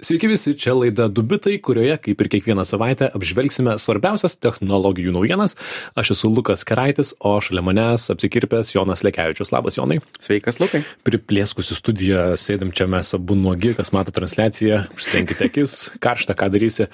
Sveiki 0.04 0.28
visi, 0.28 0.52
čia 0.60 0.74
laida 0.76 1.06
Dubitai, 1.08 1.54
kurioje, 1.64 1.94
kaip 2.04 2.22
ir 2.22 2.28
kiekvieną 2.34 2.66
savaitę, 2.68 3.08
apžvelgsime 3.16 3.78
svarbiausias 3.80 4.34
technologijų 4.36 5.14
naujienas. 5.16 5.54
Aš 5.96 6.10
esu 6.18 6.28
Lukas 6.28 6.66
Keraitis, 6.68 7.14
o 7.24 7.38
šalia 7.40 7.62
manęs 7.64 8.10
apsikirpęs 8.12 8.74
Jonas 8.74 9.06
Lekevičius. 9.08 9.54
Labas, 9.56 9.78
Jonai. 9.80 10.02
Sveikas, 10.20 10.60
Lukai. 10.60 10.82
Priplėskusi 11.08 11.78
studiją, 11.80 12.26
sėdėm 12.36 12.74
čia 12.76 12.90
mes 12.92 13.14
abu 13.16 13.38
nuogi, 13.40 13.72
kas 13.78 13.94
mato 13.96 14.12
transliaciją, 14.12 14.82
užstenkite 14.92 15.48
akis, 15.48 15.78
karšta, 16.04 16.36
ką 16.36 16.52
darysi. 16.52 16.90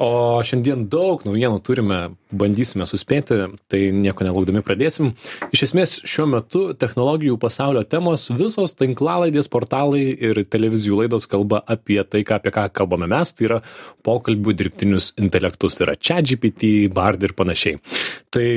O 0.00 0.40
šiandien 0.40 0.86
daug 0.88 1.26
naujienų 1.28 1.60
turime, 1.68 2.00
bandysime 2.32 2.88
suspėti, 2.88 3.42
tai 3.68 3.82
nieko 3.92 4.24
nelaukdami 4.24 4.64
pradėsim. 4.64 5.12
Iš 5.52 5.66
esmės, 5.68 5.98
šiuo 6.08 6.30
metu 6.32 6.64
technologijų 6.80 7.36
pasaulio 7.44 7.84
temos 7.84 8.30
visos 8.32 8.72
tinklalaidės, 8.80 9.52
portalai 9.52 10.06
ir 10.16 10.46
televizijų 10.48 11.04
laidos 11.04 11.28
kalba 11.28 11.60
apie 11.68 12.00
tai, 12.08 12.24
ką 12.24 12.40
apie 12.40 12.53
ką 12.54 12.68
kalbame 12.74 13.08
mes, 13.10 13.32
tai 13.34 13.48
yra 13.48 13.60
pokalbių 14.04 14.54
dirbtinius 14.56 15.12
intelektus, 15.20 15.80
yra 15.82 15.96
ChatGPT, 15.98 16.88
Bard 16.94 17.22
ir 17.24 17.34
panašiai. 17.36 17.80
Tai 18.34 18.48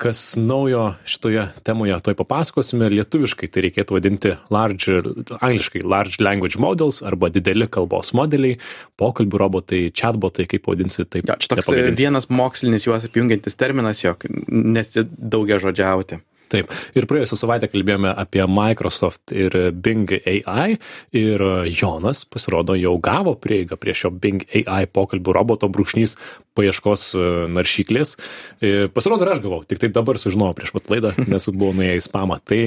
kas 0.00 0.22
naujo 0.40 0.86
šitoje 1.08 1.46
temoje, 1.66 1.96
toj 2.04 2.16
papasakosime, 2.18 2.90
lietuviškai 2.92 3.48
tai 3.52 3.64
reikėtų 3.68 3.98
vadinti 3.98 4.34
large, 4.54 5.00
angliškai 5.38 5.84
large 5.84 6.20
language 6.24 6.60
models 6.60 7.00
arba 7.04 7.30
dideli 7.34 7.68
kalbos 7.70 8.12
modeliai, 8.16 8.58
pokalbių 9.00 9.40
robotai, 9.44 9.82
chatbotai, 9.96 10.48
kaip 10.50 10.68
vadinsi, 10.70 11.06
taip. 11.06 11.28
Ja, 11.30 11.38
čia 11.40 11.54
toks 11.54 11.72
vienas 11.98 12.28
mokslinis 12.32 12.86
juos 12.88 13.08
apjungiantis 13.08 13.58
terminas, 13.60 14.04
jog 14.04 14.28
nesidaugia 14.48 15.60
žodžiauti. 15.62 16.20
Taip. 16.54 16.70
Ir 16.94 17.08
praėjusią 17.10 17.38
savaitę 17.40 17.66
kalbėjome 17.72 18.12
apie 18.14 18.44
Microsoft 18.46 19.32
ir 19.34 19.56
Bing 19.74 20.12
AI 20.14 20.76
ir 21.16 21.42
Jonas, 21.74 22.22
pasirodo, 22.30 22.76
jau 22.78 22.94
gavo 23.02 23.34
prieigą 23.34 23.78
prie 23.80 23.96
šio 23.98 24.12
Bing 24.14 24.44
AI 24.54 24.84
pokalbių 24.86 25.34
roboto 25.34 25.70
brūšnys 25.72 26.14
paieškos 26.54 27.08
e, 27.18 27.28
naršyklės. 27.50 28.14
E, 28.62 28.86
pasirodo, 28.94 29.26
ir 29.26 29.34
aš 29.34 29.42
gavau, 29.42 29.62
tik 29.66 29.82
taip 29.82 29.96
dabar 29.96 30.20
sužinojau 30.20 30.54
prieš 30.60 30.74
pat 30.76 30.92
laidą, 30.94 31.14
nes 31.32 31.50
buvau 31.50 31.74
nuėjęs 31.74 32.06
spamą. 32.06 32.38
Tai, 32.46 32.60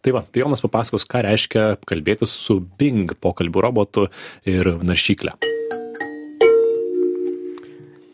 tai 0.00 0.16
va, 0.16 0.24
tai 0.24 0.46
Jonas 0.46 0.64
papasakos, 0.64 1.04
ką 1.10 1.26
reiškia 1.28 1.66
kalbėti 1.84 2.30
su 2.30 2.62
Bing 2.80 3.12
pokalbių 3.20 3.68
robotu 3.68 4.08
ir 4.48 4.78
naršyklė. 4.80 5.36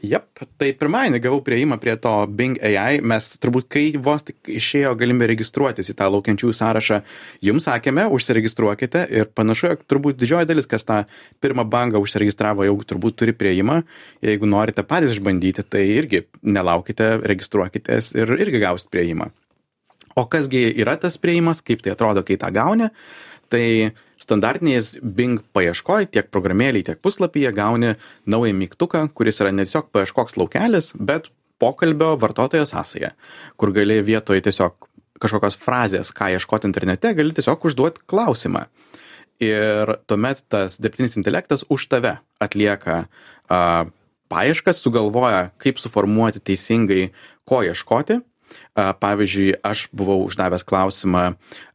Jep, 0.01 0.41
tai 0.57 0.71
pirmadienį 0.81 1.19
gavau 1.21 1.43
prieimą 1.45 1.77
prie 1.81 1.93
to 2.01 2.11
Bing 2.33 2.57
AI, 2.65 3.03
mes 3.05 3.27
turbūt 3.43 3.67
kai 3.69 3.83
vos 4.01 4.25
tik 4.25 4.49
išėjo 4.49 4.95
galimybė 4.97 5.29
registruotis 5.35 5.93
į 5.93 5.97
tą 5.99 6.09
laukiančiųjų 6.15 6.57
sąrašą, 6.57 7.01
jums 7.45 7.69
sakėme, 7.69 8.07
užsiregistruokite. 8.17 9.05
Ir 9.13 9.29
panašu, 9.37 9.69
jog 9.75 9.85
turbūt 9.93 10.17
didžioji 10.23 10.49
dalis, 10.49 10.69
kas 10.71 10.89
tą 10.89 11.03
pirmą 11.45 11.67
bangą 11.69 12.01
užsiregistravo, 12.01 12.65
jau 12.65 12.79
turbūt 12.81 13.19
turi 13.21 13.37
prieimą, 13.37 13.83
jeigu 14.25 14.49
norite 14.49 14.87
patys 14.89 15.13
išbandyti, 15.19 15.67
tai 15.69 15.85
irgi 15.99 16.25
nelaukite, 16.49 17.19
registruokitės 17.29 18.15
ir 18.17 18.33
irgi 18.41 18.65
gausit 18.65 18.89
prieimą. 18.95 19.29
O 20.17 20.25
kasgi 20.33 20.65
yra 20.81 20.97
tas 21.01 21.21
prieimas, 21.21 21.61
kaip 21.61 21.85
tai 21.85 21.93
atrodo, 21.93 22.25
kai 22.25 22.41
tą 22.41 22.49
gauni, 22.57 22.89
tai 23.53 23.93
standartinės 24.21 24.97
Bing 25.03 25.43
paieškoj, 25.57 26.11
tiek 26.15 26.29
programėlėje, 26.33 26.91
tiek 26.91 27.03
puslapyje 27.03 27.53
gauni 27.57 27.95
naują 28.31 28.57
mygtuką, 28.57 29.07
kuris 29.17 29.41
yra 29.43 29.53
ne 29.55 29.67
tiesiog 29.67 29.91
paieškoks 29.95 30.37
laukelis, 30.41 30.93
bet 30.97 31.31
pokalbio 31.61 32.15
vartotojo 32.21 32.67
sąsaja, 32.69 33.13
kur 33.61 33.73
gali 33.77 34.01
vietoj 34.05 34.43
tiesiog 34.45 34.89
kažkokios 35.21 35.59
frazės, 35.61 36.13
ką 36.17 36.31
ieškoti 36.37 36.69
internete, 36.71 37.13
gali 37.17 37.35
tiesiog 37.37 37.67
užduoti 37.69 38.05
klausimą. 38.09 38.67
Ir 39.41 39.97
tuomet 40.09 40.43
tas 40.53 40.77
dirbtinis 40.81 41.17
intelektas 41.17 41.65
už 41.73 41.87
tave 41.93 42.19
atlieka 42.41 43.07
a, 43.49 43.87
paieškas, 44.33 44.81
sugalvoja, 44.85 45.49
kaip 45.61 45.81
suformuoti 45.81 46.43
teisingai, 46.45 47.09
ko 47.49 47.63
ieškoti. 47.65 48.21
A, 48.77 48.93
pavyzdžiui, 49.01 49.61
aš 49.65 49.87
buvau 49.97 50.25
uždavęs 50.27 50.65
klausimą, 50.69 51.25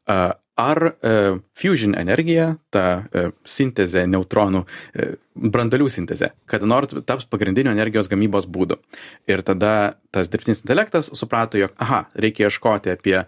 a, 0.05 0.19
ar 0.55 0.79
e, 0.87 1.11
fusion 1.53 1.95
energija, 1.99 2.55
ta 2.71 2.85
e, 3.11 3.27
sintezė 3.43 4.05
neutronų, 4.07 4.63
e, 4.95 5.07
brandolių 5.35 5.89
sintezė, 5.91 6.31
kada 6.47 6.67
nors 6.69 6.95
taps 7.07 7.27
pagrindiniu 7.27 7.73
energijos 7.73 8.07
gamybos 8.11 8.47
būdu. 8.47 8.79
Ir 9.27 9.43
tada 9.43 9.97
tas 10.15 10.31
dirbtinis 10.31 10.63
intelektas 10.63 11.11
suprato, 11.11 11.59
jog, 11.59 11.75
aha, 11.81 12.05
reikia 12.15 12.47
ieškoti 12.47 12.95
apie 12.95 13.17
e, 13.19 13.25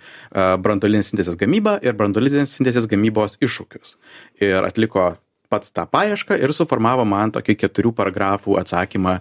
brandolinės 0.64 1.12
sintezės 1.12 1.40
gamybą 1.40 1.78
ir 1.84 2.00
brandolinės 2.00 2.56
sintezės 2.56 2.88
gamybos 2.88 3.36
iššūkius. 3.44 3.98
Ir 4.40 4.64
atliko 4.64 5.18
pats 5.52 5.72
tą 5.72 5.86
paiešką 5.88 6.38
ir 6.44 6.52
suformavo 6.56 7.06
man 7.08 7.32
tokį 7.36 7.56
keturių 7.62 7.94
paragrafų 7.96 8.58
atsakymą, 8.60 9.18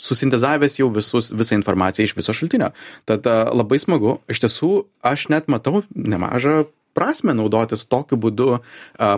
susintezavęs 0.00 0.80
jau 0.80 0.90
visus, 0.94 1.30
visą 1.34 1.58
informaciją 1.58 2.08
iš 2.08 2.16
viso 2.18 2.34
šaltinio. 2.36 2.72
Tad 3.10 3.26
e, 3.26 3.38
labai 3.54 3.78
smagu, 3.82 4.18
iš 4.30 4.44
tiesų 4.46 4.72
aš 5.06 5.30
net 5.34 5.50
matau 5.50 5.82
nemažą 5.94 6.68
prasmę 7.00 7.34
naudotis 7.36 7.86
tokiu 7.88 8.20
būdu 8.20 8.50
a, 8.58 8.60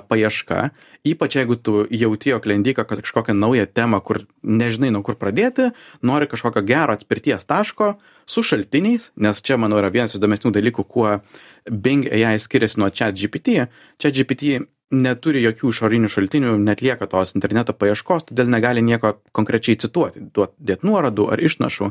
paieška, 0.07 0.71
ypač 1.09 1.37
jeigu 1.41 1.59
tu 1.59 1.83
jauti, 1.91 2.31
jog 2.31 2.47
kad 2.87 3.03
kažkokią 3.03 3.35
naują 3.35 3.67
temą, 3.67 4.01
kur 4.01 4.23
nežinai 4.43 4.93
nuo 4.95 5.03
kur 5.03 5.19
pradėti, 5.19 5.73
nori 6.03 6.31
kažkokio 6.31 6.63
gero 6.63 6.95
atspirties 6.95 7.45
taško 7.45 7.97
su 8.27 8.43
šaltiniais, 8.47 9.11
nes 9.17 9.43
čia, 9.43 9.59
manau, 9.59 9.81
yra 9.83 9.91
vienas 9.91 10.15
įdomesnių 10.15 10.55
dalykų, 10.55 10.85
kuo 10.87 11.19
Bing 11.67 12.07
AI 12.07 12.39
skiriasi 12.39 12.81
nuo 12.81 12.91
ChatGPT. 12.91 13.67
ChatGPT 14.03 14.63
neturi 14.93 15.43
jokių 15.43 15.73
išorinių 15.73 16.11
šaltinių, 16.13 16.57
netlieka 16.63 17.09
tos 17.11 17.35
interneto 17.37 17.75
paieškos, 17.77 18.29
todėl 18.29 18.51
negali 18.53 18.85
nieko 18.85 19.17
konkrečiai 19.37 19.79
cituoti, 19.81 20.23
dėti 20.33 20.89
nuorodų 20.89 21.31
ar 21.33 21.43
išnašų. 21.43 21.91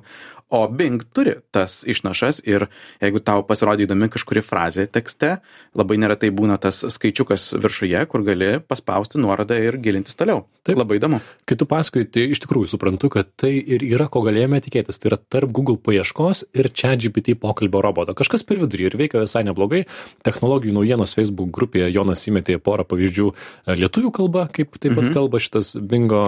O 0.51 0.61
Bing 0.67 1.03
turi 1.15 1.37
tas 1.55 1.79
išnašas 1.87 2.41
ir 2.43 2.67
jeigu 3.01 3.21
tau 3.23 3.45
pasirodė 3.47 3.85
įdomi 3.87 4.09
kažkuri 4.11 4.43
frazė 4.43 4.83
tekste, 4.91 5.37
labai 5.79 5.95
neretai 6.01 6.29
būna 6.35 6.59
tas 6.61 6.83
skaičiukas 6.91 7.53
viršuje, 7.55 8.01
kur 8.11 8.25
gali 8.27 8.57
paspausti 8.59 9.21
nuorodą 9.21 9.55
ir 9.63 9.79
gilintis 9.79 10.19
toliau. 10.19 10.43
Taip. 10.61 10.77
Labai 10.77 10.99
įdomu. 10.99 11.17
Kai 11.49 11.55
tu 11.57 11.65
pasakoji, 11.65 12.05
tai 12.13 12.23
iš 12.35 12.43
tikrųjų 12.43 12.69
suprantu, 12.69 13.09
kad 13.15 13.31
tai 13.39 13.49
ir 13.57 13.81
yra, 13.81 14.05
ko 14.13 14.21
galėjome 14.21 14.59
tikėtis. 14.61 14.99
Tai 15.01 15.09
yra 15.09 15.17
tarp 15.33 15.49
Google 15.55 15.79
paieškos 15.81 16.43
ir 16.53 16.69
ChatGPT 16.69 17.33
pokalbio 17.41 17.81
roboto. 17.81 18.13
Kažkas 18.17 18.45
per 18.45 18.59
vidurį 18.61 18.91
ir 18.91 18.97
veikia 18.99 19.23
visai 19.23 19.41
neblogai. 19.47 19.87
Technologijų 20.27 20.75
naujienos 20.75 21.15
Facebook 21.17 21.49
grupėje 21.55 21.89
Jonas 21.95 22.27
įmetė 22.29 22.59
porą 22.61 22.85
pavyzdžių 22.91 23.27
e, 23.31 23.77
lietuvių 23.81 24.13
kalba, 24.19 24.47
kaip 24.53 24.77
taip 24.77 24.95
pat 24.95 25.07
mhm. 25.07 25.15
kalba 25.17 25.41
šitas 25.43 25.73
bingo 25.79 26.23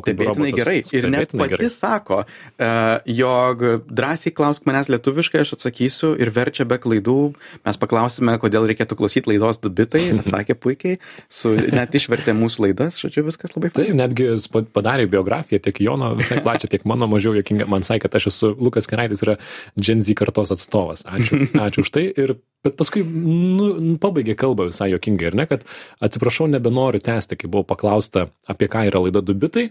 Stebėtinai 0.00 0.52
gerai. 0.56 0.78
Ir 0.96 1.08
net 1.12 1.34
pati 1.34 1.54
gerai. 1.54 1.68
sako, 1.72 2.22
uh, 2.24 3.02
jog 3.08 3.64
drąsiai 3.90 4.32
klausk 4.36 4.66
manęs 4.68 4.90
lietuviškai, 4.92 5.42
aš 5.44 5.56
atsakysiu 5.58 6.14
ir 6.20 6.32
verčia 6.34 6.66
be 6.68 6.78
klaidų. 6.82 7.18
Mes 7.66 7.80
paklausime, 7.80 8.38
kodėl 8.42 8.66
reikėtų 8.70 8.98
klausyti 9.00 9.32
laidos 9.32 9.60
dubitai. 9.62 10.04
Atsakė 10.22 10.56
puikiai, 10.58 10.98
su, 11.32 11.52
net 11.52 11.94
išvertė 11.98 12.34
mūsų 12.38 12.68
laidas, 12.68 13.00
žodžiu, 13.02 13.26
viskas 13.28 13.56
labai 13.56 13.72
fainai. 13.72 13.92
Taip, 13.92 13.98
netgi 13.98 14.62
padarė 14.74 15.08
biografiją 15.10 15.62
tiek 15.62 15.82
Jono 15.82 16.12
visai 16.18 16.40
plačią, 16.44 16.70
tiek 16.72 16.86
mano 16.88 17.08
mažiau 17.10 17.34
jokinga. 17.36 17.68
Man 17.70 17.86
sakė, 17.86 18.06
kad 18.06 18.18
aš 18.20 18.30
esu 18.32 18.52
Lukas 18.58 18.88
Keraitis, 18.90 19.22
yra 19.24 19.38
Gen 19.80 20.02
Z 20.04 20.16
kartos 20.18 20.54
atstovas. 20.54 21.04
Ačiū, 21.08 21.46
ačiū 21.66 21.84
už 21.86 21.92
tai. 21.94 22.06
Ir, 22.12 22.36
bet 22.64 22.76
paskui 22.78 23.04
nu, 23.06 23.96
pabaigė 24.02 24.36
kalbą 24.38 24.68
visai 24.70 24.92
jokingai, 24.92 25.32
ir 25.32 25.38
ne, 25.38 25.48
kad 25.50 25.66
atsiprašau, 26.04 26.48
nebenoriu 26.52 27.02
tęsti, 27.02 27.38
kai 27.40 27.50
buvo 27.50 27.66
paklausta, 27.68 28.28
apie 28.50 28.70
ką 28.72 28.86
yra 28.90 29.02
laida 29.06 29.24
dubitai 29.24 29.70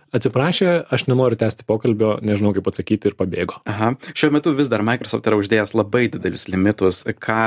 atsiprašė, 0.15 0.71
aš 0.91 1.05
nenoriu 1.09 1.39
tęsti 1.39 1.65
pokalbio, 1.67 2.15
nežinau 2.25 2.53
kaip 2.55 2.67
atsakyti 2.71 3.11
ir 3.11 3.17
pabėgo. 3.19 3.61
Aha. 3.69 3.93
Šiuo 4.11 4.31
metu 4.35 4.53
vis 4.57 4.71
dar 4.71 4.83
Microsoft 4.85 5.27
yra 5.29 5.39
uždėjęs 5.39 5.75
labai 5.77 6.07
didelius 6.11 6.47
limitus, 6.51 7.03
ką 7.23 7.43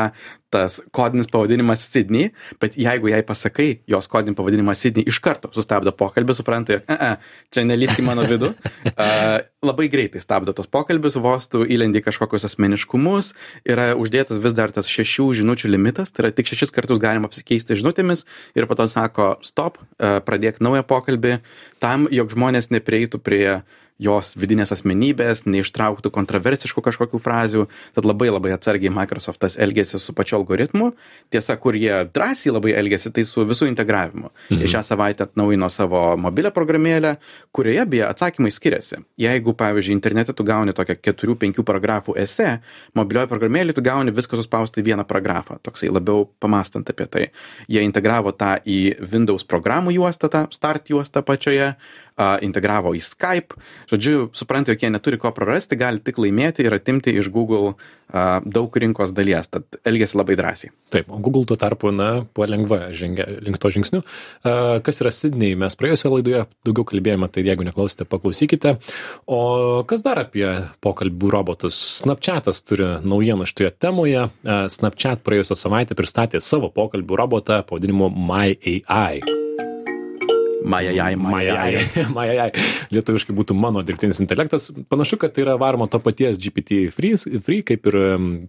tas 0.54 0.78
kodinis 0.94 1.26
pavadinimas 1.30 1.82
Sydney, 1.82 2.30
bet 2.62 2.76
jeigu 2.78 3.10
jai 3.10 3.22
pasakai 3.26 3.68
jos 3.90 4.06
kodinį 4.10 4.36
pavadinimą 4.38 4.74
Sydney, 4.78 5.06
iš 5.10 5.18
karto 5.24 5.50
sustabdo 5.54 5.90
pokalbį, 5.98 6.36
supranta, 6.38 6.76
jog, 6.76 6.84
e, 6.86 6.94
e, 6.94 7.48
čia 7.54 7.64
nelysk 7.66 7.98
į 7.98 8.06
mano 8.10 8.26
vidų. 8.30 8.54
Uh, 8.94 9.40
labai 9.64 9.86
greitai 9.90 10.20
stabdo 10.22 10.52
tos 10.54 10.68
pokalbius, 10.70 11.16
vos 11.18 11.48
tu 11.50 11.64
įlendi 11.66 11.98
kažkokius 12.04 12.44
asmeniškumus, 12.46 13.32
yra 13.66 13.88
uždėtas 13.98 14.38
vis 14.44 14.54
dar 14.54 14.70
tas 14.76 14.86
šešių 14.90 15.26
žinučių 15.40 15.70
limitas, 15.72 16.12
tai 16.14 16.26
yra 16.26 16.30
tik 16.36 16.46
šešis 16.50 16.70
kartus 16.74 17.00
galima 17.02 17.26
apsikeisti 17.26 17.78
žinutėmis 17.80 18.22
ir 18.54 18.68
po 18.70 18.76
to 18.78 18.86
sako, 18.92 19.32
stop, 19.46 19.80
uh, 19.80 20.20
pradėk 20.24 20.60
naują 20.62 20.84
pokalbį, 20.86 21.40
tam, 21.82 22.06
jog 22.14 22.30
žmonės 22.36 22.53
neprieitų 22.74 23.20
prie 23.24 23.62
jos 24.02 24.32
vidinės 24.34 24.72
asmenybės, 24.74 25.44
neištrauktų 25.46 26.10
kontroversiškų 26.14 26.82
kažkokių 26.82 27.20
frazių. 27.22 27.66
Tad 27.94 28.08
labai 28.08 28.30
labai 28.32 28.54
atsargiai 28.56 28.90
Microsoftas 28.94 29.54
elgėsi 29.60 30.00
su 30.02 30.14
pačiu 30.16 30.40
algoritmu. 30.40 30.90
Tiesa, 31.30 31.56
kur 31.60 31.78
jie 31.78 32.02
drąsiai 32.10 32.54
labai 32.54 32.74
elgėsi, 32.74 33.12
tai 33.14 33.22
su 33.28 33.44
visų 33.46 33.68
integravimu. 33.70 34.32
Mhm. 34.50 34.60
Jie 34.62 34.72
šią 34.74 34.82
savaitę 34.90 35.28
atnaujino 35.28 35.70
savo 35.70 36.02
mobilę 36.18 36.50
programėlę, 36.54 37.16
kurioje 37.54 37.86
beje 37.86 38.06
atsakymai 38.08 38.52
skiriasi. 38.54 39.00
Jeigu, 39.20 39.54
pavyzdžiui, 39.54 39.94
internete 39.94 40.34
tu 40.34 40.46
gauni 40.46 40.74
tokią 40.74 40.98
4-5 41.14 41.62
paragrafų 41.62 42.18
esė, 42.18 42.58
mobilioje 42.98 43.30
programėlėje 43.30 43.78
tu 43.78 43.86
gauni 43.86 44.14
viską 44.14 44.40
suspausti 44.40 44.82
į 44.82 44.88
vieną 44.90 45.06
paragrafą. 45.06 45.60
Toksai 45.62 45.92
labiau 45.94 46.26
pamastant 46.42 46.90
apie 46.90 47.06
tai. 47.06 47.28
Jie 47.70 47.86
integravo 47.86 48.34
tą 48.34 48.56
į 48.66 48.98
Windows 49.12 49.46
programų 49.46 49.94
juostą, 49.94 50.30
tą 50.32 50.46
start 50.50 50.90
juostą 50.90 51.22
pačioje, 51.22 51.74
integravo 52.46 52.94
į 52.94 53.02
Skype. 53.02 53.58
Žodžiu, 53.90 54.30
supranta, 54.36 54.72
jog 54.72 54.82
jie 54.84 54.90
neturi 54.92 55.18
ko 55.20 55.32
prarasti, 55.34 55.78
gali 55.78 56.02
tik 56.04 56.18
laimėti 56.22 56.64
ir 56.64 56.74
atimti 56.76 57.12
iš 57.14 57.28
Google 57.32 57.74
a, 58.08 58.40
daug 58.44 58.74
rinkos 58.76 59.12
dalies. 59.16 59.48
Tad 59.52 59.78
elgesi 59.86 60.18
labai 60.18 60.36
drąsiai. 60.38 60.72
Taip, 60.94 61.10
o 61.12 61.18
Google 61.18 61.44
tuo 61.48 61.58
tarpu, 61.60 61.92
na, 61.94 62.24
palengva 62.36 62.92
žengia 62.96 63.26
link 63.44 63.60
to 63.62 63.72
žingsnių. 63.74 64.02
A, 64.44 64.54
kas 64.84 65.02
yra 65.04 65.12
Sydney? 65.14 65.58
Mes 65.58 65.76
praėjusioje 65.78 66.14
laidoje 66.16 66.44
daugiau 66.66 66.88
kalbėjome, 66.92 67.30
tai 67.32 67.46
jeigu 67.46 67.66
neklausėte, 67.68 68.08
paklausykite. 68.08 68.76
O 69.26 69.40
kas 69.88 70.04
dar 70.06 70.22
apie 70.24 70.46
pokalbių 70.84 71.32
robotus? 71.34 71.78
Snapchatas 72.00 72.62
turi 72.64 72.88
naujienų 73.04 73.48
šitoje 73.50 73.74
temoje. 73.82 74.28
Snapchat 74.44 75.24
praėjusią 75.26 75.58
savaitę 75.58 75.98
pristatė 75.98 76.42
savo 76.44 76.72
pokalbių 76.74 77.22
robotą 77.24 77.62
pavadinimu 77.68 78.12
MyAI. 78.14 79.63
Majajai, 80.64 81.12
majajai. 81.20 81.80
Majajai. 82.16 82.48
Lietuviškai 82.94 83.34
būtų 83.36 83.56
mano 83.58 83.82
dirbtinis 83.84 84.20
intelektas. 84.24 84.70
Panašu, 84.88 85.18
kad 85.20 85.34
tai 85.36 85.44
yra 85.44 85.58
varoma 85.60 85.86
to 85.92 86.00
paties 86.00 86.38
GPT 86.40 86.88
free, 86.94 87.18
free 87.44 87.60
kaip 87.66 87.88
ir 87.90 87.98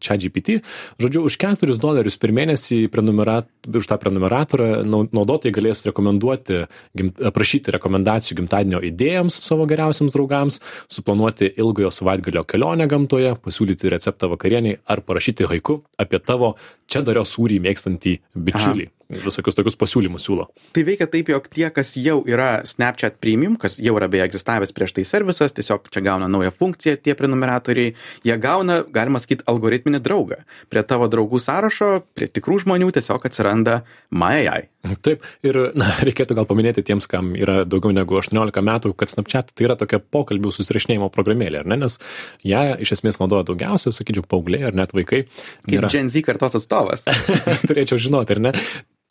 čia 0.03 0.15
GPT. 0.21 0.61
Žodžiu, 1.01 1.25
už 1.27 1.37
4 1.41 1.77
dolerius 1.81 2.15
per 2.21 2.31
mėnesį 2.35 2.85
prenumerat, 2.93 3.49
už 3.67 3.89
tą 3.91 3.99
prenumeratorą 3.99 4.85
naudotojai 4.87 5.53
galės 5.55 5.83
rekomenduoti, 5.89 6.63
gimt, 6.95 7.19
prašyti 7.35 7.75
rekomendacijų 7.75 8.39
gimtadienio 8.39 8.83
idėjams 8.87 9.41
savo 9.43 9.67
geriausiams 9.67 10.15
draugams, 10.15 10.61
suplanuoti 10.87 11.51
ilgojo 11.51 11.91
savaitgalio 11.91 12.45
kelionę 12.47 12.87
gamtoje, 12.91 13.35
pasiūlyti 13.43 13.91
receptą 13.91 14.31
vakarieniai 14.31 14.79
ar 14.87 15.03
parašyti 15.03 15.51
haiku 15.51 15.81
apie 15.99 16.23
tavo 16.23 16.55
čia 16.87 17.03
dario 17.03 17.27
sūrį 17.27 17.59
mėgstantį 17.67 18.19
bičiulį. 18.35 18.87
Aha 18.87 18.94
visokius 19.09 19.57
tokius 19.57 19.77
pasiūlymus 19.79 20.25
siūlo. 20.25 20.47
Tai 20.75 20.83
veikia 20.87 21.07
taip, 21.11 21.29
jog 21.29 21.47
tie, 21.51 21.67
kas 21.73 21.93
jau 21.99 22.19
yra 22.29 22.65
Snapchat 22.67 23.19
Premium, 23.21 23.57
kas 23.61 23.77
jau 23.81 23.95
yra 23.99 24.09
beje 24.11 24.25
egzistavęs 24.29 24.73
prieš 24.75 24.95
tai 24.97 25.05
servisas, 25.07 25.53
tiesiog 25.55 25.89
čia 25.93 26.03
gauna 26.05 26.29
naują 26.31 26.53
funkciją 26.55 26.97
tie 27.05 27.15
prenumeratoriai, 27.17 27.93
jie 28.25 28.37
gauna, 28.41 28.81
galima 28.95 29.21
sakyti, 29.21 29.45
algoritminį 29.51 30.01
draugą. 30.05 30.41
Prie 30.73 30.85
tavo 30.87 31.09
draugų 31.11 31.41
sąrašo, 31.43 31.91
prie 32.17 32.29
tikrų 32.31 32.63
žmonių 32.65 32.89
tiesiog 32.95 33.27
atsiranda 33.29 33.81
MyAI. 34.09 34.69
Taip, 35.05 35.25
ir 35.45 35.59
na, 35.77 35.89
reikėtų 36.07 36.37
gal 36.37 36.49
paminėti 36.49 36.83
tiems, 36.85 37.09
kam 37.09 37.33
yra 37.37 37.61
daugiau 37.67 37.93
negu 37.95 38.19
18 38.21 38.65
metų, 38.65 38.93
kad 38.97 39.11
Snapchat 39.11 39.53
tai 39.53 39.69
yra 39.69 39.77
tokia 39.79 39.99
pokalbių 39.99 40.53
susirašinėjimo 40.55 41.09
programėlė, 41.13 41.63
ar 41.63 41.69
ne? 41.71 41.79
Nes 41.85 41.99
ją 42.45 42.65
iš 42.81 42.95
esmės 42.97 43.19
naudoja 43.21 43.47
daugiausiai, 43.47 43.95
sakyčiau, 43.95 44.25
paaugliai 44.29 44.67
ar 44.69 44.77
net 44.77 44.93
vaikai. 44.95 45.25
Kaip 45.65 45.73
Nėra... 45.73 45.93
Gen 45.93 46.11
Z 46.13 46.25
kartos 46.25 46.57
atstovas. 46.59 47.07
Turėčiau 47.69 48.01
žinoti, 48.01 48.37
ar 48.37 48.43
ne? 48.47 48.53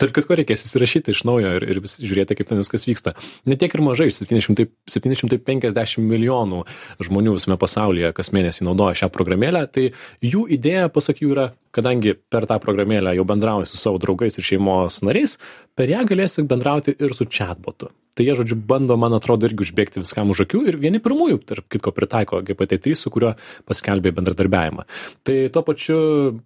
Tarp 0.01 0.11
kitko 0.17 0.35
reikės 0.35 0.65
įsirašyti 0.67 1.13
iš 1.15 1.21
naujo 1.29 1.53
ir, 1.55 1.67
ir 1.71 1.79
žiūrėti, 1.87 2.35
kaip 2.35 2.49
ten 2.51 2.59
viskas 2.59 2.83
vyksta. 2.89 3.13
Ne 3.47 3.55
tiek 3.61 3.77
ir 3.77 3.83
mažai, 3.87 4.09
700, 4.11 4.67
750 4.91 6.03
milijonų 6.03 6.65
žmonių 7.07 7.37
visame 7.37 7.59
pasaulyje 7.63 8.11
kas 8.17 8.33
mėnesį 8.35 8.67
naudoja 8.67 9.05
šią 9.05 9.11
programėlę, 9.15 9.63
tai 9.71 9.89
jų 10.25 10.49
idėja, 10.59 10.91
pasak 10.95 11.23
jų, 11.23 11.31
yra, 11.37 11.49
kadangi 11.75 12.17
per 12.31 12.51
tą 12.51 12.59
programėlę 12.63 13.15
jau 13.15 13.29
bendrauji 13.29 13.71
su 13.71 13.79
savo 13.79 14.03
draugais 14.03 14.35
ir 14.39 14.51
šeimos 14.51 15.05
nariais, 15.07 15.39
per 15.79 15.95
ją 15.95 16.03
galėsi 16.11 16.43
bendrauti 16.51 16.99
ir 16.99 17.15
su 17.15 17.31
chatbotu 17.31 17.95
tai 18.15 18.27
jie 18.29 18.37
žodžiu 18.39 18.57
bando 18.57 18.97
man 19.01 19.15
atrodo 19.17 19.49
irgi 19.49 19.67
užbėgti 19.67 20.03
viskam 20.03 20.31
už 20.31 20.45
akių 20.47 20.63
ir 20.71 20.79
vieni 20.81 21.01
pirmųjų 21.03 21.41
tarp 21.49 21.67
kitko 21.73 21.93
pritaiko 21.95 22.41
GPT-3, 22.47 22.97
su 22.99 23.11
kuriuo 23.15 23.35
paskelbė 23.69 24.15
bendradarbiavimą. 24.15 24.87
Tai 25.27 25.37
tuo 25.55 25.63
pačiu, 25.67 25.99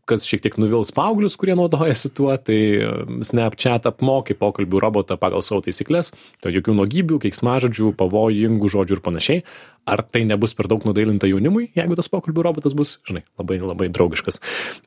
kas 0.08 0.24
šiek 0.28 0.44
tiek 0.44 0.58
nuvils 0.60 0.92
paauglius, 0.96 1.36
kurie 1.40 1.56
naudojasi 1.58 2.12
tuo, 2.16 2.30
tai 2.40 2.60
um, 2.86 3.20
Snapchat 3.26 3.88
apmokė 3.90 4.38
pokalbių 4.40 4.82
robotą 4.84 5.18
pagal 5.20 5.44
savo 5.44 5.60
taisyklės, 5.66 6.14
tai 6.44 6.54
jokių 6.56 6.78
nuogybių, 6.80 7.20
keiksmažodžių, 7.26 7.92
pavojingų 8.00 8.72
žodžių 8.74 8.98
ir 8.98 9.04
panašiai. 9.04 9.44
Ar 9.88 10.02
tai 10.04 10.24
nebus 10.28 10.52
per 10.56 10.68
daug 10.68 10.84
nudailinta 10.84 11.28
jaunimui, 11.30 11.70
jeigu 11.76 11.96
tas 11.96 12.10
pokalbių 12.12 12.44
robotas 12.44 12.74
bus, 12.76 12.98
žinai, 13.08 13.22
labai 13.40 13.56
labai 13.62 13.88
draugiškas. 13.92 14.40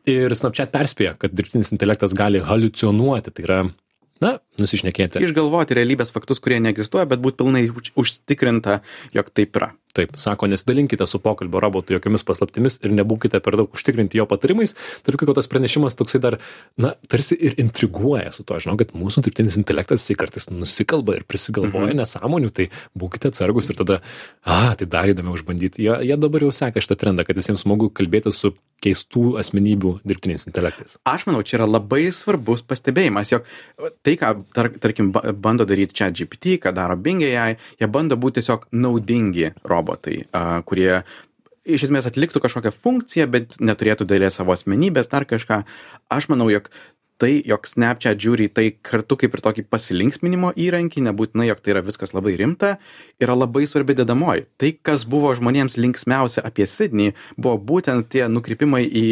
Ir 0.09 0.33
Snapchat 0.37 0.73
perspėja, 0.73 1.15
kad 1.21 1.33
dirbtinis 1.33 1.73
intelektas 1.73 2.13
gali 2.17 2.41
haliucionuoti, 2.45 3.33
tai 3.33 3.47
yra 3.47 3.61
na 4.21 4.37
nusišnekėti. 4.61 5.21
Išgalvoti 5.25 5.77
realybės 5.77 6.13
faktus 6.13 6.41
kurie 6.43 6.61
neegzistuoja 6.63 7.07
bet 7.09 7.23
būt 7.23 7.39
pilnai 7.41 7.65
užtikrinta 7.99 8.81
jog 9.15 9.31
taip 9.33 9.57
yra 9.59 9.73
taip 9.95 10.17
sako 10.21 10.49
nesidalinkite 10.51 11.07
su 11.07 11.19
pokalbio 11.19 11.61
robotu 11.63 11.95
jokiomis 11.95 12.25
paslaptimis 12.27 12.79
ir 12.83 12.95
nebūkite 12.95 13.41
per 13.43 13.57
daug 13.59 13.75
užtikrinti 13.75 14.19
jo 14.19 14.25
patarimais. 14.29 14.75
Tarp 15.05 15.21
kitko 15.21 15.35
tas 15.37 15.49
pranešimas 15.51 15.97
toksai 15.99 16.21
dar 16.23 16.39
na 16.77 16.93
tarsi 17.11 17.37
ir 17.39 17.57
intriguoja 17.61 18.31
su 18.35 18.45
tuo. 18.47 18.59
Žinau 18.61 18.77
kad 18.79 18.95
mūsų 18.97 19.25
dirbtinis 19.27 19.59
intelektas 19.59 20.05
jisai 20.05 20.17
kartais 20.19 20.49
nusikalba 20.51 21.19
ir 21.19 21.27
prisigalvoja 21.27 21.91
mhm. 21.91 22.01
nesąmonių 22.01 22.51
tai 22.55 22.69
būkite 22.97 23.31
atsargūs 23.31 23.71
ir 23.71 23.79
tada 23.81 24.01
a 24.41 24.75
tai 24.79 24.87
dar 24.89 25.11
įdomiau 25.11 25.37
išbandyti 25.37 25.85
jie 25.85 25.95
jie 26.09 26.17
dabar 26.17 26.47
jau 26.47 26.51
seka 26.55 26.83
šitą 26.83 26.97
trendą 27.03 27.25
kad 27.27 27.39
visiems 27.39 27.63
smagu 27.65 27.91
kalbėtis 27.93 28.41
su 28.41 28.53
keistų 28.81 29.35
asmenybių 29.41 29.93
dirbtiniais 30.07 30.47
intelektais. 30.49 30.97
Aš 31.05 31.27
manau 31.27 31.43
čia 31.45 31.59
yra 31.59 31.67
labai 31.69 32.07
svarbus 32.15 32.63
pastebėjimas 32.65 33.33
jog 33.33 33.45
tai 34.05 34.15
ką 34.17 34.33
tar 34.55 34.71
tarkim 34.81 35.11
bando 35.13 35.67
daryt 35.69 35.93
chat 35.97 36.15
gpt 36.17 36.57
ką 36.63 36.73
daro 36.75 36.97
bing 36.97 37.21
ai 37.21 37.57
jie 37.77 37.89
bando 37.91 38.17
būt 38.17 38.39
tiesiog 38.39 38.67
naudingi 38.73 39.51
robotai 39.61 39.80
robotai, 39.81 40.21
a, 40.31 40.61
kurie 40.63 41.01
iš 41.65 41.89
esmės 41.89 42.07
atliktų 42.09 42.41
kažkokią 42.41 42.71
funkciją, 42.73 43.27
bet 43.29 43.59
neturėtų 43.61 44.07
dėlės 44.09 44.39
savo 44.39 44.55
asmenybės, 44.55 45.11
dar 45.11 45.27
kažką. 45.29 45.61
Aš 46.13 46.29
manau, 46.31 46.49
jog 46.53 46.71
tai, 47.21 47.35
jog 47.45 47.67
Snapchat 47.69 48.19
žiūri 48.21 48.49
tai 48.49 48.71
kartu 48.81 49.17
kaip 49.19 49.35
ir 49.37 49.43
tokį 49.45 49.65
pasilinksminimo 49.69 50.51
įrankį, 50.57 51.03
nebūtinai, 51.05 51.51
jog 51.51 51.61
tai 51.61 51.75
yra 51.75 51.83
viskas 51.85 52.15
labai 52.17 52.33
rimta, 52.39 52.75
yra 53.21 53.37
labai 53.37 53.67
svarbi 53.69 53.95
dedamoji. 53.97 54.47
Tai, 54.61 54.71
kas 54.81 55.05
buvo 55.09 55.33
žmonėms 55.37 55.77
linksmiausia 55.77 56.43
apie 56.47 56.65
Sydney, 56.69 57.13
buvo 57.37 57.59
būtent 57.71 58.09
tie 58.13 58.25
nukrypimai 58.31 58.83
į 58.87 59.07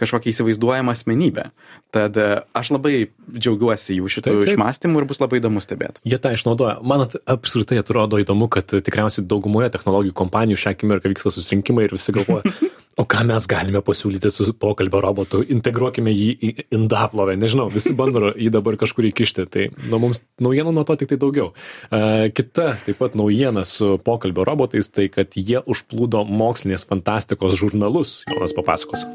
kažkokią 0.00 0.32
įsivaizduojamą 0.32 0.94
asmenybę. 0.94 1.48
Tad 1.92 2.16
e, 2.16 2.28
aš 2.56 2.72
labai 2.74 2.94
džiaugiuosi 3.32 3.98
jų 3.98 4.10
šitų 4.16 4.36
išmastymų 4.46 5.02
ir 5.02 5.08
bus 5.10 5.20
labai 5.22 5.40
įdomu 5.42 5.62
stebėti. 5.64 6.02
Jie 6.08 6.18
tą 6.22 6.34
išnaudoja. 6.36 6.78
Man 6.86 7.06
apskritai 7.06 7.80
atrodo 7.82 8.20
įdomu, 8.22 8.48
kad 8.52 8.72
tikriausiai 8.72 9.26
daugumoje 9.28 9.72
technologijų 9.74 10.16
kompanijų 10.16 10.62
šią 10.62 10.76
akimirką 10.76 11.12
vyksta 11.12 11.32
susirinkimai 11.34 11.86
ir 11.88 11.96
visi 11.96 12.14
galvoja, 12.16 12.48
o 13.00 13.06
ką 13.08 13.24
mes 13.28 13.46
galime 13.50 13.82
pasiūlyti 13.84 14.32
su 14.32 14.48
pokalbio 14.58 15.02
robotu, 15.04 15.42
integruokime 15.54 16.12
jį 16.12 16.30
į 16.32 16.52
indaplovę, 16.78 17.36
nežinau, 17.40 17.68
visi 17.72 17.94
bando 17.96 18.32
jį 18.32 18.52
dabar 18.54 18.78
kažkur 18.80 19.08
įkišti, 19.10 19.46
tai 19.52 19.68
nu, 19.88 20.00
mums 20.02 20.22
naujienų 20.42 20.74
nuo 20.76 20.86
to 20.88 20.96
tik 21.00 21.12
tai 21.12 21.20
daugiau. 21.22 21.52
Uh, 21.88 22.28
kita 22.34 22.72
taip 22.86 23.00
pat 23.00 23.18
naujiena 23.18 23.66
su 23.68 23.96
pokalbio 24.04 24.46
robotais, 24.48 24.92
tai 24.92 25.08
kad 25.12 25.36
jie 25.36 25.60
užplūdo 25.64 26.24
mokslinės 26.28 26.88
fantastikos 26.88 27.60
žurnalus, 27.60 28.20
Jonas 28.32 28.56
papasakos 28.56 29.06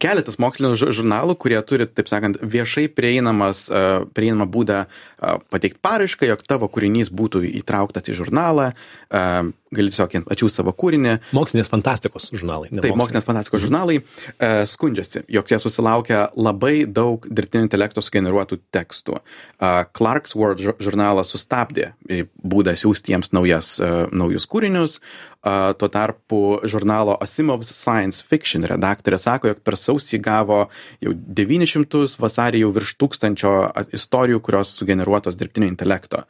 keletas 0.00 0.38
mokslinių 0.40 0.74
žurnalų, 0.80 1.36
kurie 1.40 1.60
turi, 1.66 1.86
taip 1.86 2.10
sakant, 2.10 2.40
viešai 2.40 2.88
prieinamas, 2.92 3.66
prieinamą 4.16 4.48
būdą 4.50 4.84
pateikti 5.52 5.80
paraišką, 5.84 6.28
jog 6.30 6.44
tavo 6.48 6.70
kūrinys 6.72 7.12
būtų 7.12 7.44
įtrauktas 7.62 8.10
į 8.10 8.18
žurnalą, 8.22 8.70
gali 9.74 9.92
tiesiog 9.92 10.30
atsiųsti 10.34 10.60
savo 10.60 10.74
kūrinį. 10.74 11.16
Mokslinės 11.36 11.70
fantastikos 11.70 12.30
žurnalai. 12.34 12.70
Taip, 12.74 12.96
mokslinės 12.98 13.26
fantastikos 13.26 13.62
žurnalai 13.62 14.00
e, 14.00 14.50
skundžiasi, 14.70 15.24
jog 15.30 15.52
jie 15.52 15.60
susilaukia 15.62 16.24
labai 16.34 16.84
daug 16.90 17.26
dirbtinio 17.30 17.68
intelekto 17.68 18.02
sugeneruotų 18.02 18.60
tekstų. 18.74 19.20
E, 19.20 19.72
Clark's 19.96 20.34
World 20.38 20.62
žurnalas 20.82 21.30
sustabdė 21.30 21.92
būdą 22.42 22.74
siūsti 22.78 23.14
jiems 23.14 23.34
naujas, 23.36 23.76
e, 23.78 23.90
naujus 24.10 24.48
kūrinius. 24.50 24.98
E, 25.40 25.52
tuo 25.80 25.88
tarpu 25.88 26.60
žurnalo 26.68 27.14
Asimov's 27.22 27.70
Science 27.72 28.20
Fiction 28.26 28.66
redaktorė 28.68 29.16
sako, 29.22 29.54
jog 29.54 29.62
per 29.64 29.78
sausį 29.80 30.20
gavo 30.20 30.64
jau 31.00 31.14
900, 31.14 32.18
vasarį 32.20 32.64
jau 32.64 32.72
virš 32.76 32.96
tūkstančio 33.00 33.54
istorijų, 33.96 34.42
kurios 34.44 34.74
sugeneruotos 34.76 35.38
dirbtinio 35.40 35.70
intelekto. 35.70 36.26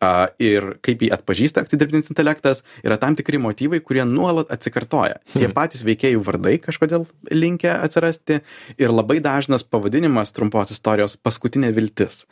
E, 0.00 0.12
ir 0.46 0.70
kaip 0.84 1.04
jį 1.04 1.10
atpažįsta 1.18 1.66
dirbtinis 1.74 2.08
intelektas, 2.12 2.64
yra 2.84 2.98
tam 3.00 3.16
tikri 3.18 3.40
motyvai, 3.42 3.80
kurie 3.84 4.04
nuolat 4.08 4.52
atsikartoja. 4.54 5.20
Tie 5.32 5.46
hmm. 5.46 5.56
patys 5.56 5.84
veikėjų 5.86 6.22
vardai 6.26 6.56
kažkodėl 6.62 7.08
linkia 7.32 7.78
atsirasti 7.84 8.40
ir 8.78 8.94
labai 8.94 9.20
dažnas 9.24 9.66
pavadinimas 9.66 10.34
trumpos 10.36 10.74
istorijos 10.74 11.16
paskutinė 11.16 11.72
viltis. 11.76 12.24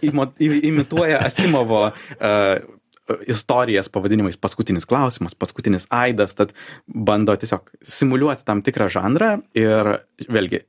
Imituoja 0.70 1.22
Asimovo 1.26 1.86
uh, 1.90 2.78
istorijas 3.26 3.88
pavadinimais 3.88 4.36
paskutinis 4.36 4.86
klausimas, 4.86 5.34
paskutinis 5.34 5.86
aidas, 5.90 6.34
tad 6.38 6.52
bando 6.86 7.34
tiesiog 7.36 7.70
simuliuoti 7.82 8.46
tam 8.46 8.62
tikrą 8.66 8.88
žanrą 8.92 9.32
ir 9.58 9.92
vėlgi 10.30 10.62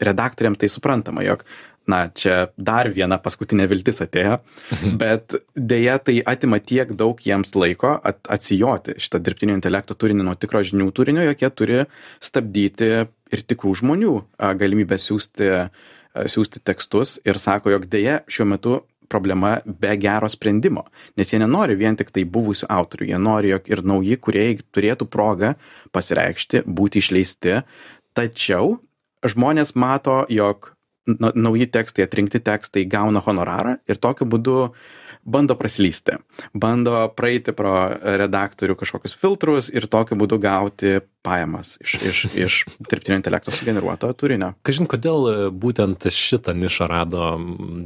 redaktoriam 0.00 0.56
tai 0.58 0.70
suprantama, 0.72 1.24
jog 1.26 1.44
na, 1.90 2.04
čia 2.14 2.46
dar 2.56 2.90
viena 2.94 3.18
paskutinė 3.22 3.66
viltis 3.70 4.02
atėjo, 4.04 4.38
mhm. 4.74 4.98
bet 5.00 5.36
dėja 5.56 5.98
tai 6.06 6.18
atima 6.34 6.60
tiek 6.62 6.92
daug 6.98 7.18
jiems 7.22 7.54
laiko 7.58 7.96
at, 7.98 8.22
atsijoti 8.30 8.98
šitą 9.02 9.22
dirbtinio 9.22 9.56
intelekto 9.58 9.96
turinį 9.98 10.28
nuo 10.28 10.36
tikro 10.38 10.62
žinių 10.66 10.90
turinio, 10.94 11.24
jog 11.30 11.42
jie 11.42 11.50
turi 11.50 11.82
stabdyti 12.22 12.92
ir 13.32 13.44
tikrų 13.48 13.74
žmonių 13.82 14.14
galimybę 14.60 14.98
siūsti, 15.00 15.50
siūsti 16.28 16.62
tekstus 16.64 17.18
ir 17.26 17.40
sako, 17.40 17.72
jog 17.76 17.88
dėja 17.90 18.22
šiuo 18.30 18.48
metu 18.54 18.80
problema 19.12 19.58
be 19.66 19.92
gero 20.00 20.28
sprendimo, 20.32 20.86
nes 21.20 21.32
jie 21.32 21.40
nenori 21.42 21.76
vien 21.76 21.98
tik 21.98 22.12
tai 22.14 22.24
buvusių 22.24 22.68
autorių, 22.72 23.10
jie 23.10 23.18
nori, 23.20 23.50
jog 23.52 23.68
ir 23.68 23.82
nauji 23.84 24.16
kuriejai 24.24 24.60
turėtų 24.72 25.08
progą 25.12 25.52
pasireikšti, 25.92 26.64
būti 26.64 27.02
išleisti, 27.02 27.58
tačiau 28.16 28.78
žmonės 29.28 29.74
mato, 29.78 30.22
jog 30.32 30.72
nauji 31.06 31.68
tekstai, 31.72 32.06
atrinkti 32.06 32.40
tekstai 32.44 32.84
gauna 32.90 33.22
honorarą 33.24 33.78
ir 33.90 33.98
tokiu 34.02 34.28
būdu 34.28 34.58
bando 35.22 35.54
praslysti, 35.54 36.16
bando 36.54 37.04
praeiti 37.14 37.54
pro 37.54 37.74
redaktorių 38.02 38.74
kažkokius 38.80 39.14
filtrus 39.18 39.68
ir 39.70 39.86
tokiu 39.90 40.18
būdu 40.18 40.38
gauti 40.42 40.96
pajamas 41.22 41.76
iš, 41.82 41.94
iš, 42.02 42.22
iš 42.34 42.56
dirbtinio 42.90 43.20
intelekto 43.20 43.54
sugeneruoto 43.54 44.10
turinio. 44.18 44.52
Kažin, 44.66 44.88
kodėl 44.90 45.28
e, 45.30 45.36
būtent 45.54 46.08
šitą 46.10 46.56
nišą 46.58 46.90
rado 46.90 47.36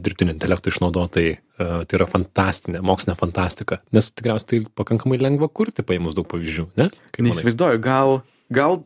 dirbtinio 0.00 0.32
intelekto 0.32 0.72
išnaudotai, 0.72 1.26
e, 1.36 1.38
tai 1.60 2.00
yra 2.00 2.08
fantastinė, 2.08 2.80
mokslinė 2.80 3.18
fantastika, 3.20 3.82
nes 3.96 4.08
tikriausiai 4.16 4.48
tai 4.54 4.76
pakankamai 4.80 5.20
lengva 5.20 5.52
kurti, 5.52 5.84
paėmus 5.84 6.16
daug 6.16 6.28
pavyzdžių, 6.32 6.70
ne? 6.80 6.88
Neįsivaizduoju, 7.20 7.84
gal, 7.84 8.20
gal 8.48 8.80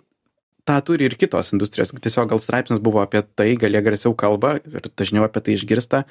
tą 0.69 0.76
turi 0.85 1.07
ir 1.09 1.17
kitos 1.21 1.52
industrijos. 1.55 1.93
Tiesiog 1.93 2.31
gal 2.33 2.43
straipsnis 2.43 2.83
buvo 2.83 3.02
apie 3.02 3.23
tai, 3.37 3.55
gal 3.61 3.75
jie 3.75 3.83
garsiau 3.85 4.14
kalba 4.19 4.57
ir 4.61 4.90
dažniau 4.99 5.26
apie 5.26 5.43
tai 5.45 5.57
išgirsta. 5.57 6.02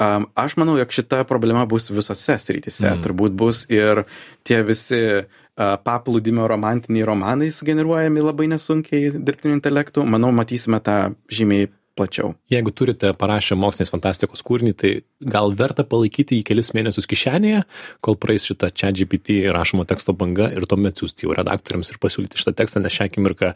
Um, 0.00 0.26
aš 0.38 0.56
manau, 0.60 0.78
jog 0.80 0.94
šita 0.94 1.22
problema 1.28 1.66
bus 1.68 1.90
visose 1.92 2.38
srityse. 2.40 2.86
Mm. 2.88 3.02
Turbūt 3.04 3.36
bus 3.38 3.64
ir 3.72 4.04
tie 4.48 4.62
visi 4.66 5.02
uh, 5.20 5.76
paplūdimio 5.86 6.48
romantiniai 6.50 7.06
romanai 7.08 7.52
sugeneruojami 7.54 8.24
labai 8.24 8.48
nesunkiai 8.54 9.12
dirbtiniu 9.18 9.58
intelektu. 9.58 10.06
Manau, 10.08 10.32
matysime 10.34 10.80
tą 10.84 10.98
žymiai 11.32 11.70
plačiau. 11.96 12.32
Jeigu 12.52 12.72
turite 12.74 13.12
parašę 13.18 13.56
mokslinės 13.58 13.92
fantastikos 13.92 14.42
kūrinį, 14.46 14.72
tai 14.78 14.92
gal 15.20 15.52
verta 15.56 15.84
palaikyti 15.86 16.38
jį 16.38 16.46
kelis 16.48 16.72
mėnesius 16.76 17.08
kišenėje, 17.10 17.62
kol 18.04 18.16
praeis 18.20 18.46
šitą 18.48 18.70
čia 18.74 18.92
GPT 18.96 19.42
rašomo 19.52 19.84
teksto 19.88 20.14
banga 20.16 20.48
ir 20.54 20.66
tuomet 20.68 21.00
siūsti 21.00 21.26
jau 21.26 21.36
redaktoriams 21.36 21.92
ir 21.92 22.00
pasiūlyti 22.02 22.40
šitą 22.40 22.54
tekstą, 22.62 22.82
nes 22.82 22.96
šią 22.96 23.08
akimirką 23.10 23.52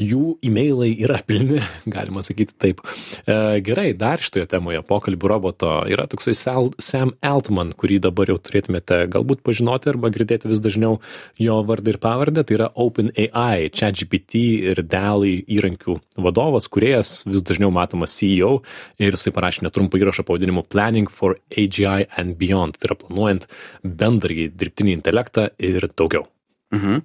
jų 0.00 0.36
e-mailai 0.46 0.90
yra 1.00 1.20
pilni, 1.26 1.60
galima 1.96 2.22
sakyti 2.24 2.56
taip. 2.60 2.82
E, 3.24 3.60
gerai, 3.64 3.90
dar 3.98 4.22
šitoje 4.22 4.48
temoje 4.50 4.82
pokalbių 4.86 5.32
roboto 5.34 5.72
yra 5.90 6.06
toksai 6.10 6.36
Sam 6.36 7.14
Altman, 7.24 7.72
kurį 7.78 8.00
dabar 8.06 8.30
jau 8.32 8.38
turėtumėte 8.40 9.02
galbūt 9.12 9.44
pažinoti 9.46 9.92
arba 9.92 10.12
girdėti 10.12 10.50
vis 10.50 10.62
dažniau 10.62 11.00
jo 11.40 11.58
vardą 11.68 11.94
ir 11.94 12.00
pavardę, 12.02 12.44
tai 12.44 12.58
yra 12.58 12.70
OpenAI, 12.80 13.70
ChatGPT 13.74 14.44
ir 14.70 14.84
DALI 14.84 15.40
įrankių 15.48 15.98
vadovas, 16.20 16.68
kuriejas 16.70 17.20
vis 17.28 17.44
dažniau 17.46 17.69
dažniau 17.70 17.72
matomas 17.72 18.16
CEO 18.18 18.62
ir 18.98 19.14
jisai 19.14 19.32
parašė 19.32 19.64
netrumpą 19.64 19.98
įrašą 19.98 20.24
pavadinimu 20.26 20.66
Planning 20.68 21.08
for 21.08 21.38
AGI 21.56 22.08
and 22.16 22.36
Beyond, 22.38 22.78
tai 22.78 22.90
yra 22.90 22.98
planuojant 22.98 23.46
bendrąjį 23.84 24.50
dirbtinį 24.56 24.98
intelektą 24.98 25.50
ir 25.58 25.88
daugiau. 25.96 26.26
Mhm. 26.72 27.00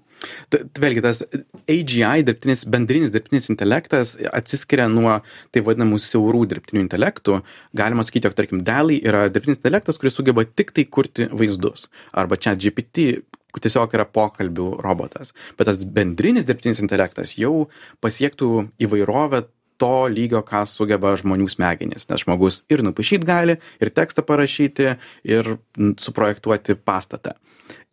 Vėlgi 0.77 1.01
tas 1.01 1.23
AGI, 1.67 2.21
dirbtinis, 2.23 2.65
bendrinis 2.69 3.11
dirbtinis 3.11 3.49
intelektas 3.49 4.15
atsiskiria 4.31 4.85
nuo 4.87 5.21
tai 5.51 5.63
vadinamų 5.65 5.97
siaurų 5.97 6.45
dirbtinių 6.51 6.83
intelektų. 6.85 7.41
Galima 7.73 8.05
sakyti, 8.05 8.27
jog 8.27 8.35
tarkim 8.37 8.61
DALI 8.63 8.99
yra 9.01 9.25
dirbtinis 9.27 9.57
intelektas, 9.57 9.97
kuris 9.97 10.15
sugeba 10.15 10.45
tik 10.45 10.71
tai 10.71 10.85
kurti 10.85 11.25
vaizdus. 11.33 11.89
Arba 12.13 12.37
čia 12.37 12.53
GPT 12.53 13.25
tiesiog 13.55 13.93
yra 13.95 14.05
pokalbių 14.05 14.69
robotas. 14.83 15.33
Bet 15.57 15.69
tas 15.69 15.79
bendrinis 15.79 16.47
dirbtinis 16.47 16.81
intelektas 16.83 17.35
jau 17.39 17.67
pasiektų 18.03 18.69
įvairovę 18.83 19.45
to 19.81 20.07
lygio, 20.11 20.41
ką 20.45 20.65
sugeba 20.69 21.15
žmonių 21.19 21.47
smegenys. 21.51 22.09
Nes 22.09 22.23
žmogus 22.25 22.61
ir 22.71 22.83
nupaišyti 22.85 23.27
gali, 23.27 23.57
ir 23.81 23.91
tekstą 23.95 24.25
parašyti, 24.27 24.95
ir 25.27 25.55
suprojektuoti 26.01 26.77
pastatą. 26.79 27.35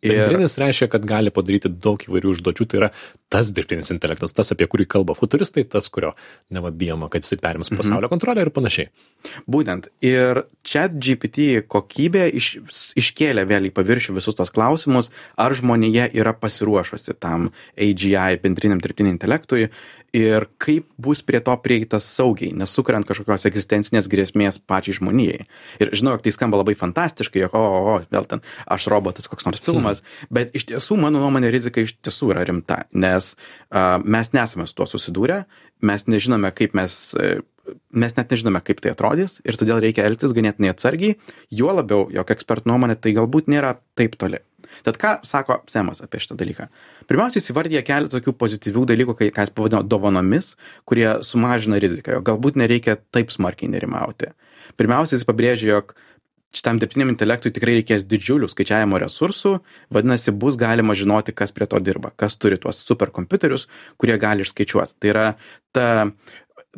Ir... 0.03 0.17
Bendrinis 0.19 0.57
reiškia, 0.59 0.89
kad 0.91 1.05
gali 1.07 1.31
padaryti 1.33 1.71
daug 1.71 2.01
įvairių 2.03 2.33
užduočių, 2.33 2.65
tai 2.67 2.79
yra 2.81 2.89
tas 3.31 3.53
dirbtinis 3.55 3.91
intelektas, 3.93 4.35
tas, 4.35 4.51
apie 4.51 4.67
kurį 4.69 4.85
kalba 4.91 5.15
futuristai, 5.15 5.63
tas, 5.69 5.87
kurio 5.93 6.11
nevabijama, 6.53 7.07
kad 7.11 7.23
jisai 7.23 7.39
perims 7.41 7.71
mhm. 7.71 7.79
pasaulio 7.79 8.11
kontrolę 8.11 8.43
ir 8.43 8.51
panašiai. 8.53 8.91
Būtent. 9.47 9.87
Ir 10.03 10.43
čia 10.67 10.87
GPT 10.91 11.63
kokybė 11.71 12.27
iš, 12.35 12.57
iškėlė 12.99 13.45
vėl 13.47 13.69
į 13.69 13.73
paviršių 13.75 14.17
visus 14.17 14.35
tos 14.37 14.51
klausimus, 14.53 15.11
ar 15.39 15.55
žmonėje 15.55 16.09
yra 16.19 16.35
pasiruošusi 16.35 17.15
tam 17.23 17.51
AGI 17.79 18.39
bendriniam 18.43 18.81
dirbtiniam 18.83 19.15
intelektui 19.15 19.69
ir 20.13 20.45
kaip 20.61 20.85
bus 21.01 21.23
prie 21.25 21.39
to 21.41 21.55
prieita 21.63 21.97
saugiai, 22.03 22.53
nesukuriant 22.53 23.07
kažkokios 23.09 23.47
egzistencinės 23.49 24.09
grėsmės 24.11 24.59
pačiai 24.61 24.99
žmonijai. 24.99 25.47
Ir 25.81 25.93
žinau, 25.97 26.13
jog 26.13 26.25
tai 26.25 26.33
skamba 26.35 26.59
labai 26.61 26.75
fantastiškai, 26.77 27.41
jog, 27.47 27.55
o, 27.57 27.63
o, 27.63 27.95
o, 27.95 27.97
vėl 28.13 28.27
ten 28.29 28.43
aš 28.69 28.85
robotas, 28.93 29.27
koks 29.31 29.47
nors 29.49 29.63
filmas, 29.63 30.03
hmm. 30.03 30.29
bet 30.37 30.53
iš 30.53 30.67
tiesų, 30.69 30.99
mano 31.01 31.23
nuomonė, 31.23 31.49
rizika 31.53 31.81
iš 31.81 31.95
tiesų 32.05 32.29
yra 32.35 32.45
rimta, 32.45 32.83
nes 32.93 33.33
uh, 33.33 33.97
mes 34.05 34.29
nesame 34.37 34.69
su 34.69 34.77
tuo 34.77 34.87
susidūrę, 34.93 35.43
mes 35.83 36.05
nežinome, 36.05 36.53
kaip 36.53 36.77
mes 36.77 36.99
uh, 37.17 37.41
mes 37.93 38.15
net 38.17 38.33
nežinome, 38.33 38.61
kaip 38.65 38.81
tai 38.83 38.93
atrodys 38.93 39.37
ir 39.47 39.57
todėl 39.59 39.81
reikia 39.83 40.05
elgtis 40.07 40.33
ganėtinai 40.35 40.73
atsargiai, 40.73 41.17
juo 41.53 41.73
labiau, 41.75 42.07
jog 42.13 42.33
ekspertų 42.35 42.71
nuomonė 42.71 42.97
tai 42.99 43.15
galbūt 43.15 43.51
nėra 43.51 43.77
taip 43.99 44.17
toli. 44.19 44.41
Tad 44.83 44.97
ką 44.97 45.11
sako 45.27 45.59
Semas 45.69 46.01
apie 46.01 46.19
šitą 46.23 46.35
dalyką? 46.39 46.65
Pirmiausia, 47.09 47.39
jis 47.39 47.51
įvardyja 47.53 47.83
keletą 47.85 48.17
tokių 48.17 48.33
pozityvių 48.39 48.85
dalykų, 48.89 49.15
kai, 49.19 49.27
ką 49.35 49.45
jis 49.45 49.53
pavadino 49.53 49.83
dovanomis, 49.85 50.55
kurie 50.89 51.07
sumažina 51.25 51.77
riziką, 51.83 52.17
jog 52.17 52.25
galbūt 52.31 52.57
nereikia 52.59 52.97
taip 53.13 53.31
smarkiai 53.33 53.69
nerimauti. 53.71 54.31
Pirmiausia, 54.79 55.19
jis 55.19 55.27
pabrėžia, 55.27 55.69
jog 55.75 55.93
šitam 56.53 56.77
dirbtiniam 56.81 57.09
intelektui 57.09 57.51
tikrai 57.53 57.79
reikės 57.79 58.05
didžiulių 58.05 58.47
skaičiavimo 58.51 58.99
resursų, 59.01 59.55
vadinasi, 59.93 60.33
bus 60.37 60.57
galima 60.59 60.95
žinoti, 60.97 61.33
kas 61.35 61.53
prie 61.55 61.67
to 61.69 61.79
dirba, 61.81 62.13
kas 62.19 62.37
turi 62.37 62.59
tuos 62.61 62.83
superkompiuterius, 62.85 63.65
kurie 64.01 64.19
gali 64.21 64.45
išskaičiuoti. 64.45 64.97
Tai 65.01 65.13
yra 65.13 65.25
ta 65.73 65.87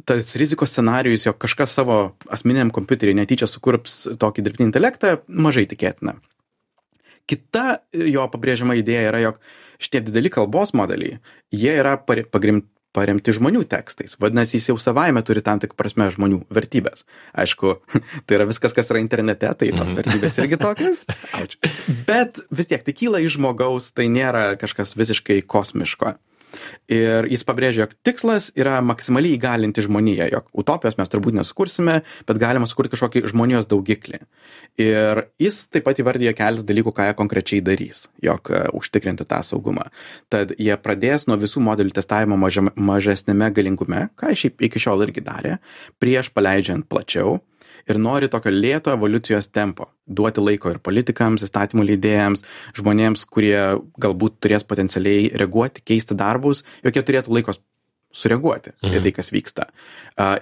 tas 0.03 0.35
rizikos 0.35 0.73
scenarijus, 0.75 1.25
jog 1.29 1.37
kažkas 1.39 1.73
savo 1.77 1.99
asmeniniam 2.27 2.73
kompiuteriui 2.75 3.15
netyčia 3.15 3.47
sukurs 3.47 4.03
tokį 4.19 4.43
dirbtinį 4.45 4.69
intelektą, 4.71 5.17
mažai 5.27 5.63
tikėtina. 5.71 6.17
Kita 7.25 7.79
jo 7.95 8.27
pabrėžiama 8.29 8.75
idėja 8.77 9.07
yra, 9.09 9.21
jog 9.23 9.39
šitie 9.81 10.03
dideli 10.05 10.29
kalbos 10.33 10.75
modeliai, 10.77 11.19
jie 11.53 11.73
yra 11.73 11.95
pagrimti 12.05 12.69
paremti 12.95 13.33
žmonių 13.35 13.65
tekstais. 13.69 14.15
Vadinasi, 14.21 14.57
jis 14.59 14.69
jau 14.71 14.77
savaime 14.81 15.19
turi 15.25 15.43
tam 15.45 15.59
tik 15.59 15.75
prasme 15.79 16.07
žmonių 16.13 16.45
vertybės. 16.53 17.03
Aišku, 17.35 17.75
tai 18.25 18.39
yra 18.39 18.47
viskas, 18.49 18.75
kas 18.77 18.91
yra 18.93 19.01
internete, 19.03 19.51
tai 19.59 19.71
tos 19.75 19.91
mm. 19.91 19.97
vertybės 19.99 20.39
irgi 20.43 20.61
tokios. 20.61 21.03
Bet 22.09 22.39
vis 22.55 22.71
tiek 22.71 22.85
tai 22.85 22.95
kyla 22.95 23.23
iš 23.25 23.35
žmogaus, 23.35 23.91
tai 23.95 24.07
nėra 24.11 24.53
kažkas 24.61 24.95
visiškai 24.95 25.41
kosmiško. 25.43 26.15
Ir 26.91 27.27
jis 27.31 27.43
pabrėžia, 27.47 27.85
jog 27.85 27.95
tikslas 28.05 28.51
yra 28.57 28.77
maksimaliai 28.85 29.37
įgalinti 29.37 29.83
žmoniją, 29.85 30.27
jog 30.33 30.49
utopijos 30.57 30.97
mes 30.99 31.11
turbūt 31.11 31.37
nesukursime, 31.39 32.01
bet 32.27 32.41
galima 32.41 32.67
sukurti 32.69 32.93
kažkokį 32.93 33.25
žmonijos 33.31 33.69
daugiklį. 33.71 34.21
Ir 34.81 35.25
jis 35.41 35.63
taip 35.71 35.87
pat 35.87 36.01
įvardyja 36.01 36.35
keletą 36.37 36.65
dalykų, 36.67 36.93
ką 36.95 37.09
jie 37.09 37.17
konkrečiai 37.17 37.63
darys, 37.65 38.05
jog 38.23 38.51
uh, 38.51 38.67
užtikrinti 38.75 39.27
tą 39.29 39.41
saugumą. 39.45 39.87
Tad 40.33 40.53
jie 40.59 40.75
pradės 40.81 41.29
nuo 41.29 41.39
visų 41.41 41.63
modelių 41.65 41.95
testavimo 41.95 42.37
maža, 42.39 42.65
mažesnėme 42.75 43.51
galingume, 43.55 44.07
ką 44.19 44.35
šiaip 44.35 44.65
iki 44.67 44.81
šiol 44.81 45.07
irgi 45.07 45.23
darė, 45.25 45.57
prieš 46.01 46.31
paleidžiant 46.35 46.87
plačiau 46.91 47.39
ir 47.89 47.99
nori 48.01 48.29
tokio 48.31 48.53
lėto 48.53 48.93
evoliucijos 48.95 49.51
tempo 49.53 49.89
duoti 50.05 50.43
laiko 50.43 50.73
ir 50.73 50.81
politikams 50.83 51.45
įstatymų 51.45 51.85
leidėjams 51.91 52.43
žmonėms 52.79 53.27
kurie 53.29 53.57
galbūt 54.01 54.41
turės 54.43 54.65
potencialiai 54.67 55.31
reaguoti 55.37 55.85
keisti 55.85 56.17
darbus 56.17 56.65
jog 56.83 56.97
jie 56.97 57.05
turėtų 57.05 57.37
laiko 57.37 57.57
sureaguoti 58.15 58.73
mhm. 58.79 58.95
į 58.95 59.03
tai, 59.05 59.13
kas 59.15 59.31
vyksta. 59.33 59.69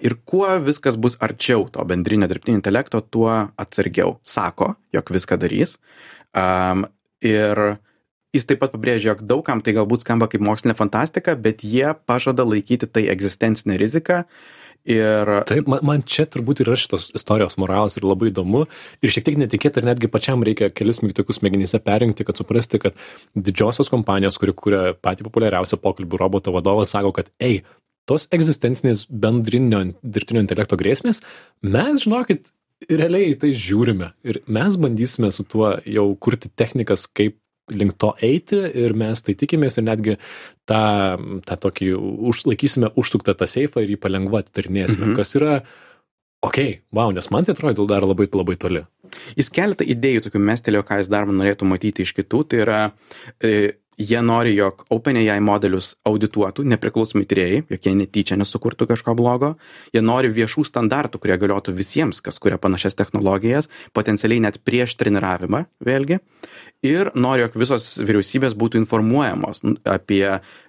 Ir 0.06 0.18
kuo 0.30 0.50
viskas 0.64 0.98
bus 1.02 1.18
arčiau 1.24 1.66
to 1.74 1.84
bendrinio 1.90 2.30
dirbtinio 2.30 2.60
intelekto, 2.60 3.02
tuo 3.02 3.32
atsargiau 3.60 4.20
sako, 4.28 4.74
jog 4.94 5.14
viską 5.16 5.40
darys. 5.42 5.78
Ir 7.24 7.64
jis 8.34 8.48
taip 8.50 8.62
pat 8.64 8.74
pabrėžia, 8.74 9.14
jog 9.14 9.24
daugam 9.30 9.62
tai 9.66 9.76
galbūt 9.78 10.06
skamba 10.06 10.30
kaip 10.30 10.44
mokslinė 10.46 10.78
fantastika, 10.78 11.36
bet 11.40 11.66
jie 11.66 11.94
pažada 12.10 12.46
laikyti 12.48 12.90
tai 12.90 13.08
egzistencinė 13.14 13.80
rizika 13.82 14.24
Ir 14.84 15.30
Taip, 15.48 15.70
man, 15.72 15.80
man 15.88 16.02
čia 16.04 16.26
turbūt 16.28 16.60
yra 16.66 16.76
šitos 16.76 17.08
istorijos 17.16 17.56
moralas 17.62 17.96
ir 17.96 18.04
labai 18.04 18.34
įdomu. 18.34 18.66
Ir 19.00 19.14
šiek 19.16 19.24
tiek 19.30 19.38
netikėta 19.40 19.80
ir 19.80 19.88
netgi 19.88 20.10
pačiam 20.12 20.44
reikia 20.44 20.68
kelis 20.76 21.00
mygtukus 21.06 21.40
smegenyse 21.40 21.80
perrinkti, 21.84 22.26
kad 22.28 22.40
suprasti, 22.40 22.82
kad 22.84 22.98
didžiosios 23.32 23.92
kompanijos, 23.94 24.36
kuri 24.42 24.56
kuria 24.58 24.82
patį 25.00 25.30
populiariausią 25.30 25.80
pokalbių 25.84 26.20
roboto 26.20 26.52
vadovą, 26.56 26.84
sako, 26.90 27.14
kad, 27.16 27.32
ei, 27.40 27.62
tos 28.10 28.28
egzistencinės 28.36 29.06
bendrinio 29.08 29.86
dirbtinio 30.04 30.44
intelekto 30.44 30.76
grėsmės, 30.80 31.24
mes, 31.64 32.04
žinokit, 32.04 32.52
realiai 32.90 33.32
į 33.32 33.40
tai 33.40 33.54
žiūrime. 33.56 34.12
Ir 34.28 34.42
mes 34.52 34.76
bandysime 34.80 35.32
su 35.32 35.46
tuo 35.48 35.78
jau 35.88 36.10
kurti 36.20 36.52
technikas, 36.52 37.08
kaip 37.08 37.38
link 37.72 37.96
to 37.98 38.14
eiti 38.22 38.60
ir 38.84 38.94
mes 38.94 39.22
tai 39.24 39.36
tikimės 39.40 39.78
ir 39.80 39.86
netgi 39.88 40.18
tą, 40.68 40.82
tą 41.48 41.56
tokį 41.68 41.94
užlaikysime 42.32 42.92
užsuktą 43.00 43.36
tą 43.40 43.48
seifą 43.48 43.84
ir 43.84 43.94
jį 43.96 44.00
palengva 44.04 44.44
atidarinėsime, 44.44 45.06
Mhm. 45.12 45.16
kas 45.16 45.36
yra, 45.40 45.62
okay, 46.44 46.82
wow, 46.92 47.12
nes 47.12 47.30
man 47.32 47.46
tai 47.46 47.54
atrodo 47.56 47.88
dar 47.88 48.02
labai 48.04 48.28
labai 48.32 48.58
toli. 48.60 48.84
Jis 49.38 49.50
keletą 49.54 49.86
idėjų 49.86 50.26
tokių 50.28 50.42
mestelėjo, 50.42 50.84
ką 50.84 50.98
jis 51.00 51.08
dar 51.08 51.26
norėtų 51.26 51.68
matyti 51.70 52.02
iš 52.04 52.14
kitų. 52.18 52.48
Tai 52.50 52.58
yra, 52.66 52.92
e, 53.40 53.74
jie 53.98 54.22
nori, 54.26 54.54
jog 54.58 54.86
OpenAI 54.94 55.40
modelius 55.44 55.94
audituotų 56.08 56.66
nepriklausomi 56.74 57.28
tyrėjai, 57.30 57.64
jog 57.74 57.88
jie 57.88 57.96
netyčia 57.98 58.38
nesukurtų 58.40 58.88
kažko 58.90 59.16
blogo. 59.18 59.54
Jie 59.96 60.04
nori 60.06 60.32
viešų 60.34 60.66
standartų, 60.70 61.22
kurie 61.24 61.38
galiotų 61.42 61.76
visiems, 61.78 62.22
kas 62.24 62.40
kuria 62.44 62.60
panašias 62.62 62.98
technologijas, 63.00 63.70
potencialiai 63.94 64.44
net 64.48 64.60
prieš 64.66 64.98
treniravimą, 65.00 65.66
vėlgi. 65.84 66.20
Ir 66.84 67.14
nori, 67.16 67.46
jog 67.46 67.54
visos 67.56 67.86
vyriausybės 68.04 68.58
būtų 68.60 68.82
informuojamos 68.82 69.62
apie 69.88 70.26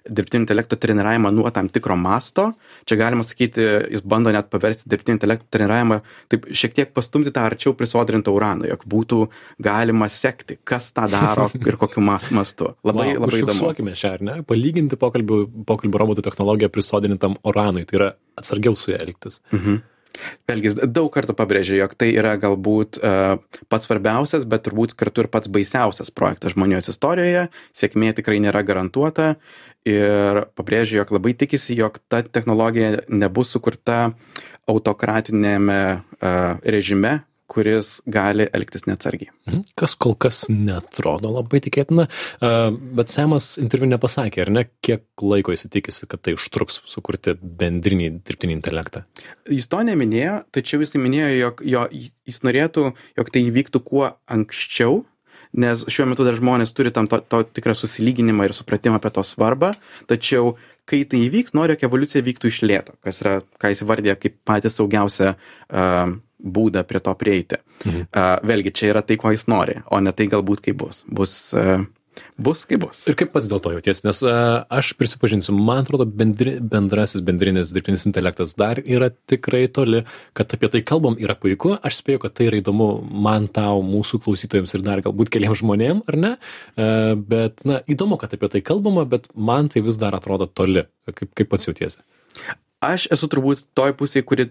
dirbtinio 0.07 0.45
intelekto 0.45 0.77
treniravimą 0.79 1.31
nuo 1.35 1.49
tam 1.51 1.67
tikro 1.67 1.97
masto. 1.99 2.53
Čia 2.87 2.97
galima 3.01 3.25
sakyti, 3.27 3.65
jis 3.91 4.03
bando 4.05 4.31
net 4.31 4.47
paversti 4.53 4.87
dirbtinio 4.87 5.17
intelekto 5.17 5.49
treniravimą, 5.51 5.97
taip 6.31 6.47
šiek 6.55 6.77
tiek 6.77 6.93
pastumti 6.95 7.33
tą 7.35 7.43
arčiau 7.49 7.75
prisodrintą 7.75 8.31
uraną, 8.31 8.69
jog 8.69 8.85
būtų 8.87 9.19
galima 9.67 10.07
sekti, 10.07 10.55
kas 10.63 10.93
tą 10.95 11.09
daro 11.11 11.49
ir 11.67 11.79
kokiu 11.81 12.05
mas 12.05 12.29
mastu. 12.31 12.71
Labai, 12.87 13.14
labai 13.21 13.41
įdomu. 13.41 13.51
Užfiksuokime 13.53 13.95
šią, 13.97 14.13
ar 14.17 14.23
ne? 14.25 14.37
Palyginti 14.47 14.99
pokalbių, 14.99 15.41
pokalbių 15.67 16.01
robotų 16.01 16.25
technologiją 16.25 16.71
prisodintam 16.73 17.37
oranui, 17.47 17.85
tai 17.89 17.99
yra 17.99 18.13
atsargiau 18.39 18.77
su 18.79 18.93
ja 18.93 19.01
elgtis. 19.03 19.41
Mhm. 19.55 19.83
Vėlgi, 20.47 20.71
daug 20.87 21.09
kartų 21.13 21.35
pabrėžė, 21.37 21.79
jog 21.81 21.95
tai 21.99 22.11
yra 22.15 22.35
galbūt 22.39 22.99
uh, 23.01 23.35
pats 23.71 23.87
svarbiausias, 23.87 24.45
bet 24.47 24.65
turbūt 24.67 24.95
kartu 24.95 25.25
ir 25.25 25.29
pats 25.31 25.51
baisiausias 25.51 26.11
projektas 26.15 26.55
žmonijos 26.55 26.87
istorijoje. 26.93 27.47
Sėkmė 27.75 28.13
tikrai 28.15 28.39
nėra 28.43 28.63
garantuota 28.67 29.33
ir 29.87 30.45
pabrėžė, 30.57 31.01
jog 31.01 31.15
labai 31.17 31.35
tikisi, 31.37 31.75
jog 31.77 31.99
ta 32.07 32.23
technologija 32.23 33.05
nebus 33.11 33.51
sukurta 33.53 34.15
autokratinėme 34.71 35.81
uh, 35.91 36.63
režime, 36.63 37.19
kuris 37.51 37.99
gali 38.09 38.47
elgtis 38.57 38.85
neatsargiai. 38.89 39.31
Mhm. 39.47 39.63
Kas 39.77 39.95
kol 39.95 40.15
kas 40.17 40.45
netrodo 40.49 41.31
labai 41.33 41.61
tikėtina, 41.63 42.07
bet 42.97 43.13
Semas 43.13 43.55
interviu 43.61 43.89
nepasakė, 43.91 44.45
ar 44.45 44.53
ne, 44.53 44.65
kiek 44.85 45.05
laiko 45.21 45.55
jis 45.55 45.67
tikisi, 45.71 46.09
kad 46.09 46.23
tai 46.25 46.35
užtruks 46.37 46.81
sukurti 46.89 47.35
bendrinį 47.39 48.11
dirbtinį 48.25 48.57
intelektą. 48.59 49.05
Jis 49.51 49.69
to 49.71 49.81
neminėjo, 49.85 50.39
tačiau 50.55 50.81
jis 50.83 50.95
minėjo, 50.97 51.33
jog 51.39 51.65
jo, 51.75 51.85
jis 52.25 52.41
norėtų, 52.47 52.87
jog 53.19 53.33
tai 53.33 53.45
įvyktų 53.49 53.83
kuo 53.85 54.09
anksčiau, 54.31 55.03
nes 55.53 55.85
šiuo 55.91 56.07
metu 56.11 56.25
dar 56.27 56.37
žmonės 56.37 56.73
turi 56.75 56.93
tam 56.95 57.09
to, 57.11 57.19
to 57.21 57.43
tikrą 57.57 57.75
susilyginimą 57.77 58.47
ir 58.47 58.55
supratimą 58.57 58.99
apie 58.99 59.11
to 59.15 59.23
svarbą, 59.25 59.73
tačiau 60.09 60.55
kai 60.89 61.01
tai 61.09 61.23
įvyks, 61.25 61.55
nori, 61.57 61.75
jog 61.75 61.87
evoliucija 61.87 62.21
vyktų 62.25 62.51
iš 62.51 62.61
lėto, 62.65 62.95
kas 63.05 63.21
yra, 63.23 63.39
ką 63.61 63.73
jis 63.73 63.83
vardė 63.89 64.15
kaip 64.21 64.37
patį 64.45 64.71
saugiausią 64.71 65.33
uh, 65.33 66.15
būdą 66.45 66.83
prie 66.85 67.01
to 67.01 67.13
prieiti. 67.17 67.61
Mhm. 67.85 68.07
Uh, 68.11 68.35
vėlgi, 68.45 68.73
čia 68.75 68.91
yra 68.93 69.01
tai, 69.05 69.17
ko 69.21 69.33
jis 69.33 69.47
nori, 69.51 69.79
o 69.89 70.01
ne 70.03 70.13
tai 70.15 70.29
galbūt 70.31 70.61
kaip 70.67 70.77
bus. 70.81 71.01
Bus, 71.09 71.35
uh, 71.57 71.85
bus 72.37 72.63
kaip 72.69 72.83
bus. 72.85 73.03
Ir 73.09 73.17
kaip 73.19 73.31
pats 73.33 73.47
dėl 73.51 73.61
to 73.63 73.73
jauties, 73.75 74.03
nes 74.05 74.21
uh, 74.25 74.63
aš 74.73 74.93
prisipažinsiu, 74.99 75.55
man 75.55 75.83
atrodo, 75.83 76.07
bendri, 76.07 76.57
bendrasis 76.59 77.23
bendrinis 77.25 77.73
dirbtinis 77.75 78.07
intelektas 78.09 78.55
dar 78.59 78.81
yra 78.81 79.11
tikrai 79.29 79.65
toli, 79.71 80.03
kad 80.37 80.55
apie 80.57 80.71
tai 80.73 80.83
kalbam 80.87 81.17
yra 81.21 81.37
puiku, 81.39 81.75
aš 81.85 82.01
spėju, 82.01 82.23
kad 82.25 82.35
tai 82.37 82.49
yra 82.49 82.61
įdomu 82.61 82.89
man 83.27 83.49
tau, 83.51 83.79
mūsų 83.85 84.21
klausytojams 84.25 84.75
ir 84.77 84.85
dar 84.85 85.03
galbūt 85.05 85.31
keliams 85.33 85.61
žmonėms, 85.63 86.05
ar 86.11 86.19
ne, 86.25 86.35
uh, 86.35 87.15
bet, 87.15 87.65
na, 87.67 87.81
įdomu, 87.91 88.19
kad 88.21 88.35
apie 88.35 88.51
tai 88.51 88.65
kalbama, 88.65 89.07
bet 89.09 89.29
man 89.35 89.71
tai 89.71 89.85
vis 89.85 89.99
dar 90.01 90.17
atrodo 90.17 90.49
toli, 90.51 90.87
kaip, 91.11 91.31
kaip 91.35 91.51
pats 91.51 91.69
jautiesi. 91.69 92.03
Aš 92.85 93.07
esu 93.13 93.27
turbūt 93.31 93.63
toj 93.77 93.95
pusėje, 93.97 94.25
kuri 94.27 94.49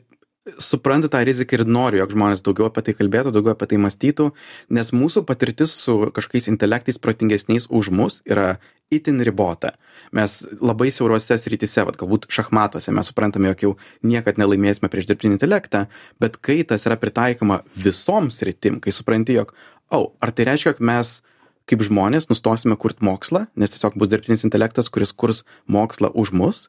supranta 0.58 1.08
tą 1.08 1.22
riziką 1.24 1.56
ir 1.56 1.64
noriu, 1.66 2.02
jog 2.02 2.12
žmonės 2.12 2.42
daugiau 2.44 2.68
apie 2.68 2.84
tai 2.84 2.94
kalbėtų, 2.98 3.32
daugiau 3.32 3.54
apie 3.54 3.68
tai 3.70 3.78
mąstytų, 3.80 4.30
nes 4.76 4.92
mūsų 4.92 5.24
patirtis 5.28 5.72
su 5.80 5.96
kažkokiais 6.14 6.50
intelektais 6.52 7.00
protingesniais 7.00 7.68
už 7.72 7.88
mus 7.94 8.20
yra 8.28 8.58
itin 8.92 9.22
ribota. 9.24 9.72
Mes 10.12 10.42
labai 10.60 10.90
siaurose 10.92 11.38
srityse, 11.40 11.86
vat, 11.88 11.96
galbūt 12.00 12.28
šachmatuose, 12.32 12.92
mes 12.94 13.08
suprantame, 13.08 13.48
jog 13.54 13.64
jau 13.64 13.72
niekad 14.04 14.38
nelaimėsime 14.40 14.90
prieš 14.92 15.08
dirbtinį 15.10 15.38
intelektą, 15.38 15.86
bet 16.20 16.36
kai 16.44 16.60
tas 16.68 16.84
yra 16.84 16.98
pritaikoma 17.00 17.62
visoms 17.72 18.42
sritim, 18.42 18.82
kai 18.84 18.92
supranti, 18.94 19.38
jog, 19.40 19.54
o, 19.88 19.96
oh, 19.96 20.10
ar 20.20 20.34
tai 20.36 20.50
reiškia, 20.50 20.74
jog 20.74 20.84
mes 20.84 21.16
kaip 21.64 21.80
žmonės 21.80 22.28
nustosime 22.28 22.76
kurti 22.76 23.06
mokslą, 23.08 23.46
nes 23.56 23.72
tiesiog 23.72 23.96
bus 23.96 24.10
dirbtinis 24.12 24.44
intelektas, 24.44 24.90
kuris 24.92 25.14
kurs 25.16 25.42
mokslą 25.64 26.10
už 26.12 26.34
mus, 26.36 26.66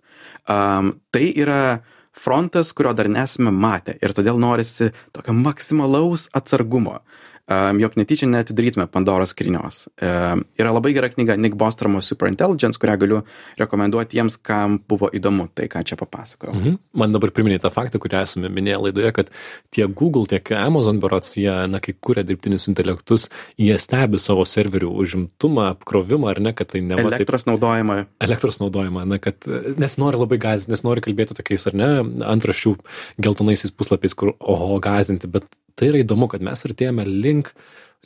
um, 0.47 0.95
tai 1.11 1.27
yra 1.35 1.83
frontas, 2.15 2.71
kurio 2.73 2.93
dar 2.97 3.09
nesame 3.11 3.51
matę 3.51 3.97
ir 4.01 4.15
todėl 4.15 4.39
norisi 4.41 4.91
tokio 5.15 5.35
maksimalaus 5.35 6.29
atsargumo. 6.33 7.01
Jog 7.45 7.93
netyčia 7.93 8.25
netidarytume 8.25 8.87
Pandoros 8.89 9.29
skrynios. 9.35 9.83
Yra 10.01 10.71
labai 10.73 10.95
gera 10.95 11.11
knyga 11.13 11.35
Nick 11.37 11.53
Bostramo 11.53 11.99
Superintelligence, 12.01 12.79
kurią 12.81 12.95
galiu 12.97 13.19
rekomenduoti 13.59 14.15
tiems, 14.15 14.39
kam 14.41 14.79
buvo 14.89 15.11
įdomu 15.13 15.45
tai, 15.53 15.67
ką 15.69 15.83
čia 15.85 15.97
papasakojau. 15.99 16.55
Mhm. 16.55 16.77
Man 16.97 17.13
dabar 17.13 17.29
priminė 17.35 17.59
tą 17.61 17.69
faktą, 17.73 18.01
kurį 18.01 18.17
esame 18.23 18.49
minėję 18.49 18.79
laidoje, 18.87 19.11
kad 19.13 19.29
tiek 19.69 19.93
Google, 19.93 20.25
tiek 20.31 20.49
Amazon 20.57 20.97
berots, 21.03 21.35
jie, 21.37 21.53
na, 21.69 21.81
kai 21.83 21.93
kuria 21.93 22.23
dirbtinius 22.25 22.65
intelektus, 22.71 23.27
jie 23.61 23.77
stebi 23.81 24.17
savo 24.21 24.47
serverių 24.49 24.89
užimtumą, 25.03 25.67
apkrovimą, 25.75 26.31
ar 26.33 26.41
ne, 26.41 26.55
kad 26.57 26.73
tai 26.73 26.81
ne 26.81 26.97
Elektros 26.97 27.45
taip, 27.45 27.53
naudojimą. 27.53 27.99
Elektros 28.25 28.57
naudojimą, 28.63 29.05
na, 29.11 29.21
kad 29.21 29.45
nes 29.77 29.99
nori 30.01 30.17
labai 30.17 30.41
gazinti, 30.41 30.73
nes 30.73 30.85
nori 30.87 31.05
kalbėti 31.05 31.37
tokiais, 31.37 31.67
ar 31.69 31.77
ne, 31.77 31.91
antraščių 32.33 32.73
geltonaisiais 33.21 33.75
puslapiais, 33.75 34.17
kur, 34.17 34.33
oho, 34.41 34.79
gazinti, 34.81 35.29
bet 35.29 35.45
tai 35.75 35.91
yra 35.91 36.03
įdomu, 36.03 36.29
kad 36.31 36.43
mes 36.45 36.65
artėjame 36.67 37.05
link, 37.07 37.51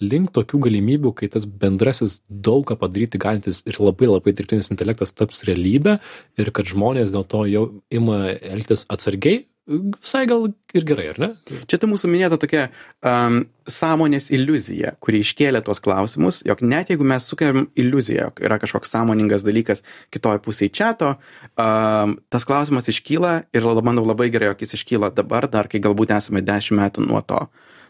link 0.02 0.32
tokių 0.36 0.62
galimybių, 0.68 1.14
kai 1.18 1.30
tas 1.32 1.46
bendrasis 1.46 2.20
daug 2.30 2.66
ką 2.70 2.78
padaryti 2.80 3.22
galintis 3.22 3.62
ir 3.70 3.80
labai 3.84 4.10
labai 4.10 4.34
dirbtinis 4.36 4.72
intelektas 4.74 5.14
taps 5.16 5.44
realybė 5.48 6.00
ir 6.40 6.52
kad 6.56 6.70
žmonės 6.72 7.14
dėl 7.16 7.28
to 7.30 7.46
jau 7.52 7.66
ima 7.94 8.22
elgtis 8.34 8.88
atsargiai, 8.90 9.46
visai 9.70 10.26
gal 10.30 10.48
ir 10.74 10.86
gerai, 10.88 11.08
ar 11.14 11.20
ne? 11.22 11.30
Čia 11.70 11.80
ta 11.82 11.88
mūsų 11.90 12.10
minėta 12.10 12.40
tokia 12.42 12.68
um, 13.06 13.44
sąmonės 13.70 14.30
iliuzija, 14.34 14.96
kuri 15.04 15.22
iškėlė 15.24 15.62
tuos 15.66 15.82
klausimus, 15.84 16.42
jog 16.48 16.64
net 16.66 16.90
jeigu 16.90 17.06
mes 17.08 17.28
sukeliam 17.30 17.68
iliuziją, 17.80 18.30
jog 18.30 18.44
yra 18.50 18.60
kažkoks 18.62 18.94
sąmoningas 18.96 19.46
dalykas 19.46 19.84
kitoje 20.14 20.42
pusėje 20.46 20.74
čato, 20.82 21.16
um, 21.54 22.18
tas 22.34 22.48
klausimas 22.50 22.90
iškyla 22.90 23.36
ir 23.54 23.70
manau 23.86 24.06
labai 24.08 24.32
gerai, 24.34 24.52
jog 24.54 24.66
jis 24.66 24.80
iškyla 24.80 25.14
dabar, 25.16 25.50
dar 25.52 25.70
kai 25.70 25.82
galbūt 25.84 26.16
esame 26.18 26.42
dešimt 26.46 26.82
metų 26.82 27.06
nuo 27.06 27.22
to 27.26 27.46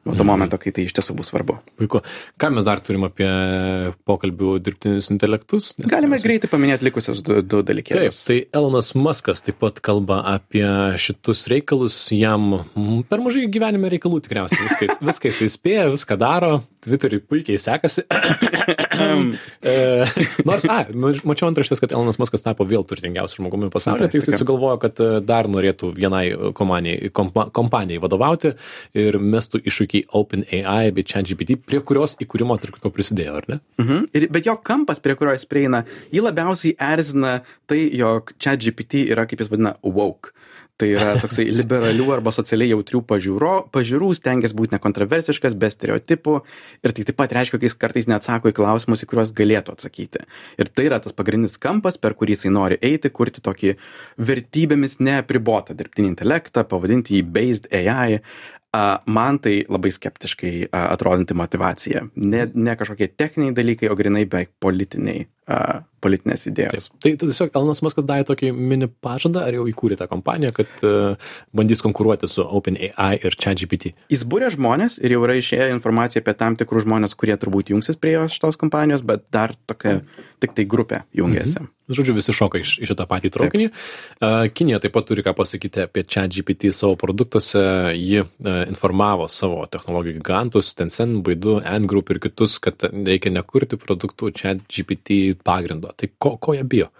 nuo 0.08 0.16
to 0.16 0.26
momento, 0.28 0.60
kai 0.62 0.72
tai 0.76 0.86
iš 0.88 0.94
tiesų 0.98 1.16
bus 1.18 1.30
svarbu. 1.32 1.58
Puiku. 1.80 2.02
Ką 2.40 2.52
mes 2.56 2.66
dar 2.68 2.82
turim 2.84 3.06
apie 3.08 3.30
pokalbių 4.08 4.56
dirbtinius 4.64 5.12
intelektus? 5.14 5.74
Nes 5.80 5.92
Galime 5.92 6.16
mes... 6.16 6.26
greitai 6.26 6.50
paminėti 6.52 6.88
likusius 6.88 7.22
du, 7.26 7.34
du 7.44 7.62
dalykėlius. 7.66 8.24
Taip, 8.24 8.30
tai 8.30 8.60
Elonas 8.60 8.94
Muskas 8.98 9.44
taip 9.46 9.60
pat 9.62 9.82
kalba 9.86 10.22
apie 10.36 10.66
šitus 11.02 11.46
reikalus, 11.52 11.96
jam 12.16 12.62
per 13.10 13.24
mažai 13.24 13.46
gyvenime 13.52 13.92
reikalų 13.92 14.18
tikriausiai, 14.26 14.62
viskas, 14.66 15.00
viskas 15.12 15.44
jis 15.44 15.58
spėja, 15.60 15.90
viską 15.94 16.20
daro, 16.20 16.54
Twitter'ui 16.86 17.20
puikiai 17.20 17.60
sekasi. 17.60 18.06
Nors, 20.48 20.64
a, 20.72 20.78
mačiau 21.28 21.50
antraštės, 21.50 21.82
kad 21.84 21.92
Elonas 21.92 22.20
Muskas 22.22 22.46
tapo 22.46 22.64
vėl 22.68 22.86
turtingiausiu 22.88 23.42
žmogumi 23.42 23.68
pasaulyje, 23.74 24.08
tai 24.14 24.22
jisai 24.22 24.40
sugalvojo, 24.40 24.78
kad 24.86 25.02
dar 25.28 25.44
norėtų 25.52 25.92
vienai 25.98 26.24
kompanijai, 26.56 27.12
kompa, 27.16 27.50
kompanijai 27.56 28.00
vadovauti 28.04 28.50
ir 28.96 29.20
mestų 29.20 29.60
iššūkį 29.68 29.89
OpenAI 30.20 30.94
bei 30.96 31.06
ChatGPT, 31.08 31.60
prie 31.68 31.82
kurios 31.86 32.16
įkūrimo 32.22 32.58
tarp 32.62 32.80
ko 32.82 32.92
prisidėjo, 32.94 33.38
ar 33.42 33.50
ne? 33.52 33.60
Mhm. 33.82 34.10
Ir, 34.16 34.28
bet 34.34 34.50
jo 34.50 34.58
kampas, 34.70 35.02
prie 35.04 35.16
kurio 35.20 35.36
jis 35.38 35.48
prieina, 35.50 35.84
jį 36.14 36.26
labiausiai 36.28 36.76
erzina 36.92 37.40
tai, 37.70 37.86
jog 37.98 38.34
ChatGPT 38.38 39.08
yra, 39.14 39.28
kaip 39.30 39.44
jis 39.44 39.52
vadina, 39.54 39.76
woke. 39.84 40.34
Tai 40.80 40.88
yra 40.96 41.16
toksai 41.24 41.50
liberalių 41.52 42.08
arba 42.16 42.32
socialiai 42.32 42.72
jautrių 42.72 43.02
pažiūro, 43.08 43.54
pažiūrų, 43.76 44.14
stengiasi 44.16 44.56
būti 44.56 44.78
nekontroversiškas, 44.78 45.58
be 45.60 45.70
stereotipų 45.74 46.36
ir 46.86 46.96
tai 46.96 47.06
taip 47.10 47.18
pat 47.20 47.36
reiškia, 47.36 47.58
kad 47.58 47.68
jis 47.68 47.76
kartais 47.80 48.08
neatsako 48.12 48.54
į 48.54 48.56
klausimus, 48.62 49.04
į 49.04 49.10
kuriuos 49.12 49.34
galėtų 49.36 49.76
atsakyti. 49.76 50.24
Ir 50.60 50.72
tai 50.72 50.88
yra 50.88 51.02
tas 51.04 51.16
pagrindinis 51.16 51.60
kampas, 51.60 52.00
per 52.00 52.16
kurį 52.20 52.38
jisai 52.38 52.54
nori 52.56 52.80
eiti, 52.80 53.12
kurti 53.12 53.44
tokį 53.44 53.76
vertybėmis 54.30 55.02
neapribotą 55.04 55.76
dirbtinį 55.76 56.14
intelektą, 56.14 56.64
pavadinti 56.68 57.20
jį 57.20 57.28
based 57.28 57.68
AI. 57.76 58.22
A, 58.70 59.00
man 59.10 59.40
tai 59.42 59.64
labai 59.66 59.90
skeptiškai 59.90 60.54
a, 60.70 60.84
atrodanti 60.94 61.34
motivacija. 61.34 62.04
Ne, 62.22 62.44
ne 62.54 62.76
kažkokie 62.78 63.08
techniniai 63.18 63.56
dalykai, 63.58 63.90
o 63.90 63.96
grinai 63.98 64.28
beveik 64.30 64.52
politiniai 64.62 65.24
a, 65.50 65.80
politinės 66.06 66.46
idėjos. 66.52 66.90
Taip. 66.92 67.00
Tai, 67.02 67.14
tai 67.18 67.30
tiesiog 67.32 67.58
Elonas 67.58 67.82
Muskas 67.82 68.06
davė 68.06 68.28
tokį 68.30 68.52
mini 68.54 68.92
pažadą, 69.02 69.42
ar 69.48 69.58
jau 69.58 69.66
įkūrė 69.72 69.98
tą 69.98 70.06
kompaniją, 70.12 70.54
kad 70.60 70.86
uh, 70.86 71.34
bandys 71.56 71.82
konkuruoti 71.84 72.30
su 72.30 72.46
OpenAI 72.46 73.18
ir 73.18 73.40
ChatGPT. 73.42 73.96
Jis 74.14 74.28
būrė 74.30 74.52
žmonės 74.54 75.00
ir 75.02 75.18
jau 75.18 75.26
yra 75.26 75.40
išėję 75.42 75.72
informacija 75.74 76.22
apie 76.22 76.38
tam 76.38 76.60
tikrus 76.60 76.86
žmonės, 76.86 77.18
kurie 77.20 77.34
turbūt 77.42 77.74
jungsis 77.74 77.98
prie 77.98 78.14
jos 78.20 78.38
šitos 78.38 78.62
kompanijos, 78.62 79.02
bet 79.02 79.26
dar 79.34 79.58
tokia 79.68 80.00
tik 80.40 80.54
tai 80.54 80.70
grupė 80.70 81.04
jungiasi. 81.18 81.58
Mhm. 81.58 81.74
Žodžiu, 81.90 82.14
visi 82.18 82.36
šoka 82.36 82.62
iš, 82.62 82.76
iš 82.84 82.92
šitą 82.94 83.08
patį 83.10 83.32
traukinį. 83.34 83.70
Uh, 84.20 84.46
Kinija 84.54 84.82
taip 84.84 84.94
pat 84.94 85.08
turi 85.10 85.24
ką 85.26 85.34
pasakyti 85.38 85.84
apie 85.86 86.06
ChatGPT 86.06 86.74
savo 86.76 86.98
produktuose. 87.00 87.64
Ji 87.98 88.24
informavo 88.70 89.28
savo 89.32 89.64
technologijų 89.72 90.20
gigantus, 90.20 90.72
Tencent, 90.78 91.22
Baidu, 91.26 91.58
Ant 91.66 91.90
Group 91.90 92.14
ir 92.14 92.22
kitus, 92.24 92.60
kad 92.64 92.86
reikia 92.94 93.34
nekurti 93.34 93.80
produktų 93.82 94.34
ChatGPT 94.38 95.20
pagrindo. 95.46 95.94
Tai 95.98 96.12
ko, 96.18 96.36
ko 96.38 96.58
jie 96.58 96.66
bijo? 96.68 96.92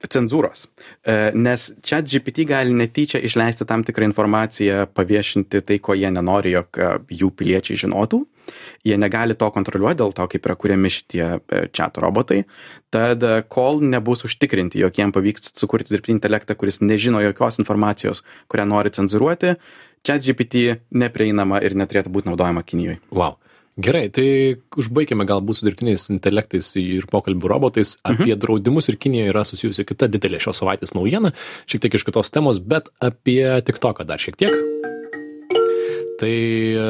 Cenzūros. 0.00 0.66
E, 1.04 1.30
nes 1.36 1.66
čia 1.84 2.00
GPT 2.00 2.46
gali 2.48 2.74
netyčia 2.76 3.20
išleisti 3.20 3.66
tam 3.68 3.84
tikrą 3.84 4.08
informaciją, 4.08 4.86
paviešinti 4.96 5.62
tai, 5.66 5.78
ko 5.82 5.96
jie 5.98 6.10
nenori, 6.12 6.54
jog 6.56 6.80
e, 6.80 6.92
jų 7.20 7.30
piliečiai 7.36 7.80
žinotų. 7.84 8.22
Jie 8.86 8.96
negali 8.98 9.36
to 9.38 9.46
kontroliuoti 9.52 10.00
dėl 10.00 10.14
to, 10.16 10.26
kaip 10.32 10.48
yra 10.48 10.56
kuriami 10.58 10.90
šitie 10.90 11.26
chat 11.76 12.00
e, 12.00 12.02
robotai. 12.02 12.40
Tad 12.90 13.24
kol 13.52 13.82
nebus 13.84 14.24
užtikrinti, 14.26 14.80
jog 14.80 14.96
jiem 14.98 15.12
pavyks 15.14 15.52
sukurti 15.60 15.94
dirbtinį 15.94 16.18
intelektą, 16.18 16.56
kuris 16.58 16.80
nežino 16.82 17.20
jokios 17.22 17.60
informacijos, 17.62 18.24
kurią 18.50 18.66
nori 18.72 18.92
cenzuruoti, 18.96 19.54
chat 20.06 20.24
GPT 20.24 20.80
neprieinama 20.96 21.60
ir 21.64 21.76
neturėtų 21.78 22.12
būti 22.12 22.32
naudojama 22.32 22.64
Kinijoje. 22.66 23.00
Wow. 23.12 23.38
Gerai, 23.78 24.08
tai 24.12 24.26
užbaigime 24.80 25.24
galbūt 25.28 25.60
su 25.60 25.66
dirbtiniais 25.68 26.08
intelektais 26.12 26.72
ir 26.80 27.06
pokalbių 27.10 27.52
robotais. 27.52 27.94
Mhm. 28.00 28.10
Apie 28.10 28.32
mhm. 28.32 28.40
draudimus 28.42 28.90
ir 28.90 28.98
Kinija 29.00 29.30
yra 29.30 29.44
susijusi 29.48 29.86
kita 29.88 30.10
didelė 30.10 30.42
šios 30.42 30.60
savaitės 30.62 30.96
naujiena, 30.96 31.32
šiek 31.70 31.86
tiek 31.86 32.00
iš 32.00 32.06
kitos 32.08 32.34
temos, 32.34 32.60
bet 32.60 32.90
apie 33.00 33.44
TikToką 33.64 34.08
dar 34.08 34.20
šiek 34.22 34.40
tiek 34.40 34.98
tai 36.20 36.36
e, 36.76 36.84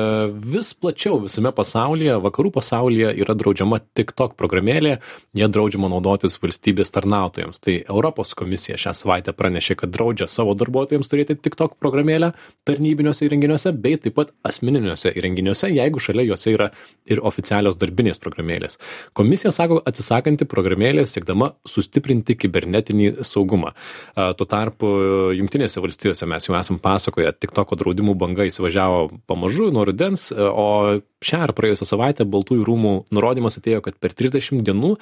vis 0.55 0.73
plačiau 0.75 1.21
visame 1.23 1.53
pasaulyje 1.55 2.17
vakarų 2.25 2.51
pasaulyje 2.57 3.13
yra 3.23 3.37
draudžiama 3.39 3.79
tiktok 3.95 4.35
programėlė 4.39 4.97
ja 5.39 5.49
draudžiama 5.53 5.91
naudotis 5.93 6.39
valstybės 6.43 6.91
tarnautojams. 6.95 7.63
Tai 7.63 7.77
europos 7.81 8.35
komisija 8.39 8.79
šią 8.81 8.95
savaitę 8.99 9.35
pranešė 9.37 9.77
kad 9.83 9.93
draudžia 9.95 10.27
savo 10.31 10.57
darbuotojams 10.59 11.11
turėti 11.11 11.39
tiktok 11.39 11.77
programėlę 11.79 12.33
tarnybiniuose 12.67 13.29
įrenginiuose 13.29 13.73
bei 13.79 14.01
taip 14.03 14.19
pat 14.19 14.35
asmeniniuose 14.47 15.15
įrenginiuose 15.15 15.71
jeigu 15.71 16.03
šalia 16.03 16.27
jose 16.33 16.57
yra 16.57 16.71
ir 17.07 17.23
oficialios 17.23 17.79
darbinės 17.79 18.19
programėlės. 18.23 18.81
Komisija 19.17 19.55
sako 19.55 19.81
atsisakanti 19.87 20.49
programėlės 20.51 21.15
siekdama 21.15 21.53
sustiprinti 21.69 22.35
kibernetinį 22.41 23.13
saugumą. 23.27 23.75
Tuo 24.17 24.49
tarpu 24.51 24.91
jungtinėse 25.39 25.83
valstijose 25.83 26.27
mes 26.31 26.49
jau 26.49 26.59
esam 26.59 26.81
pasakoję 26.83 27.31
tiktoko 27.39 27.79
draudimų 27.79 28.17
banga 28.19 28.47
įsivažiavo 28.51 29.20
pamažu 29.29 29.71
nuo 29.75 29.85
rudens, 29.89 30.29
e, 30.33 30.37
o 30.41 31.01
šią 31.21 31.41
ar 31.47 31.53
praėjusią 31.57 31.89
savaitę 31.89 32.25
Baltųjų 32.29 32.65
rūmų 32.67 32.93
nurodymas 33.15 33.59
atėjo, 33.61 33.83
kad 33.85 33.99
per 34.01 34.15
30 34.17 34.63
dienų 34.67 34.95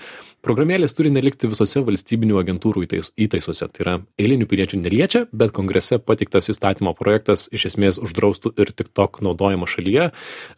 programėlės 0.44 0.96
turi 0.98 1.12
nelikti 1.14 1.50
visose 1.50 1.82
valstybinių 1.86 2.40
agentūrų 2.42 2.86
įtais, 2.88 3.12
įtaisuose. 3.20 3.68
Tai 3.74 3.84
yra 3.84 3.94
eilinių 4.18 4.48
piliečių 4.50 4.82
neliečia, 4.82 5.24
bet 5.32 5.54
kongrese 5.56 6.00
patiktas 6.02 6.50
įstatymo 6.52 6.94
projektas 6.98 7.46
iš 7.54 7.70
esmės 7.72 8.00
uždraustų 8.02 8.54
ir 8.58 8.74
tik 8.74 8.90
tok 8.96 9.22
naudojimą 9.24 9.70
šalyje. 9.70 10.10
E, 10.10 10.12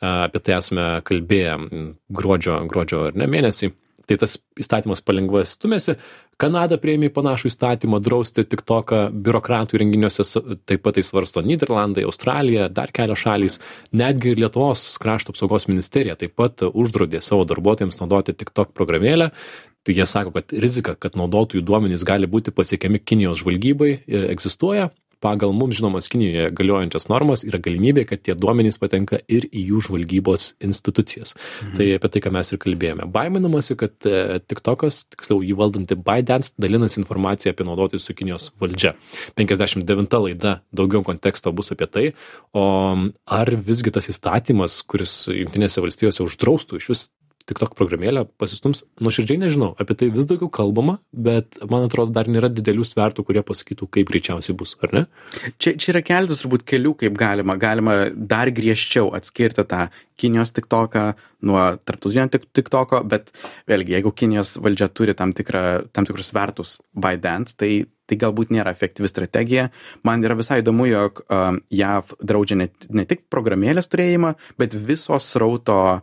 apie 0.06 0.42
tai 0.44 0.58
esame 0.60 0.88
kalbėję 1.04 1.58
gruodžio, 2.08 2.62
gruodžio 2.70 3.06
ar 3.10 3.20
ne 3.20 3.28
mėnesį 3.30 3.74
tai 4.10 4.18
tas 4.18 4.36
įstatymas 4.58 5.02
palengva 5.06 5.44
stumėsi. 5.46 5.94
Kanada 6.40 6.78
prieimė 6.80 7.10
panašų 7.14 7.50
įstatymą 7.50 8.00
drausti 8.02 8.46
tik 8.48 8.64
toką 8.66 9.02
biurokratų 9.12 9.76
įrenginiuose, 9.76 10.24
taip 10.66 10.82
pat 10.86 10.96
tai 10.96 11.04
svarsto 11.06 11.42
Niderlandai, 11.44 12.06
Australija, 12.08 12.70
dar 12.72 12.90
kelios 12.96 13.22
šalys, 13.22 13.58
netgi 13.92 14.32
ir 14.32 14.40
Lietuvos 14.44 14.86
krašto 15.02 15.34
apsaugos 15.34 15.68
ministerija 15.70 16.16
taip 16.18 16.34
pat 16.40 16.64
uždraudė 16.70 17.20
savo 17.24 17.44
darbuotojams 17.48 18.00
naudoti 18.00 18.34
tik 18.34 18.54
tok 18.56 18.72
programėlę. 18.76 19.30
Tai 19.80 19.94
jie 19.96 20.04
sako, 20.04 20.34
kad 20.34 20.52
rizika, 20.60 20.92
kad 21.00 21.14
naudotojų 21.16 21.62
duomenys 21.64 22.02
gali 22.04 22.28
būti 22.28 22.52
pasiekiami 22.52 23.00
Kinijos 23.00 23.40
žvalgybai, 23.40 23.92
e, 23.96 24.24
egzistuoja, 24.34 24.90
pagal 25.20 25.52
mums 25.56 25.76
žinomas 25.78 26.08
Kinijoje 26.10 26.50
galiojančias 26.56 27.08
normas 27.12 27.44
yra 27.46 27.60
galimybė, 27.62 28.06
kad 28.08 28.22
tie 28.24 28.34
duomenys 28.38 28.80
patenka 28.80 29.20
ir 29.28 29.46
į 29.50 29.66
jų 29.70 29.82
žvalgybos 29.88 30.46
institucijas. 30.64 31.34
Mhm. 31.36 31.76
Tai 31.76 31.88
apie 31.98 32.10
tai, 32.14 32.22
ką 32.24 32.32
mes 32.34 32.52
ir 32.52 32.60
kalbėjome. 32.62 33.08
Baiminamasi, 33.12 33.76
kad 33.80 34.08
e, 34.08 34.40
TikTokas, 34.50 35.04
tiksliau 35.14 35.44
jį 35.44 35.56
valdanti 35.60 35.98
ByteDance, 35.98 36.54
dalinasi 36.60 37.00
informaciją 37.02 37.54
apie 37.54 37.68
naudotojus 37.68 38.08
su 38.08 38.16
Kinijos 38.16 38.50
valdžia. 38.60 38.94
59 39.38 40.20
laida 40.24 40.58
daugiau 40.72 41.04
konteksto 41.06 41.52
bus 41.52 41.72
apie 41.74 41.88
tai, 41.90 42.06
o 42.56 42.66
ar 43.30 43.54
visgi 43.70 43.92
tas 43.94 44.08
įstatymas, 44.10 44.80
kuris 44.88 45.22
Junktinėse 45.30 45.82
valstijose 45.84 46.24
uždraustų 46.24 46.80
iš 46.80 46.92
vis 46.92 47.08
tiktok 47.50 47.74
programėlę 47.78 48.24
pasistums. 48.40 48.84
Nuoširdžiai 49.02 49.42
nežinau 49.42 49.72
apie 49.82 49.96
tai 49.98 50.10
vis 50.14 50.28
daugiau 50.30 50.50
kalbama 50.52 50.98
bet 51.12 51.58
man 51.70 51.86
atrodo 51.88 52.14
dar 52.16 52.30
nėra 52.30 52.50
didelių 52.52 52.86
svertų 52.86 53.26
kurie 53.28 53.42
pasakytų 53.46 53.90
kaip 53.96 54.10
greičiausiai 54.12 54.56
bus 54.56 54.76
ar 54.84 54.94
ne? 54.96 55.04
Čia 55.58 55.74
čia 55.80 55.92
yra 55.94 56.04
keletas 56.06 56.44
turbūt 56.44 56.66
kelių 56.68 56.94
kaip 57.04 57.18
galima. 57.18 57.58
Galima 57.60 57.98
dar 58.14 58.52
griežčiau 58.54 59.10
atskirti 59.16 59.66
tą 59.68 59.88
kinijos 60.20 60.54
tiktoką 60.56 61.10
nuo 61.46 61.62
tarptautinio 61.84 62.26
tik 62.32 62.48
tiktoko 62.56 63.02
bet 63.08 63.30
vėlgi 63.70 63.96
jeigu 63.96 64.12
kinijos 64.16 64.56
valdžia 64.62 64.90
turi 64.92 65.14
tam 65.18 65.34
tikrą 65.36 65.64
tam 65.94 66.08
tikrus 66.08 66.32
svertus 66.32 66.78
ByteDance 66.94 67.56
tai 67.60 67.72
tai 68.10 68.18
galbūt 68.18 68.50
nėra 68.54 68.72
efektyvi 68.74 69.08
strategija. 69.10 69.68
Man 70.06 70.24
yra 70.26 70.34
visai 70.38 70.60
įdomu, 70.64 70.88
jog 70.90 71.22
uh, 71.22 71.58
JAV 71.70 72.16
draudžia 72.26 72.58
ne, 72.58 72.68
ne 72.90 73.06
tik 73.08 73.28
programėlės 73.32 73.90
turėjimą, 73.92 74.34
bet 74.58 74.74
viso 74.74 75.18
srauto 75.22 75.78
uh, 75.94 76.02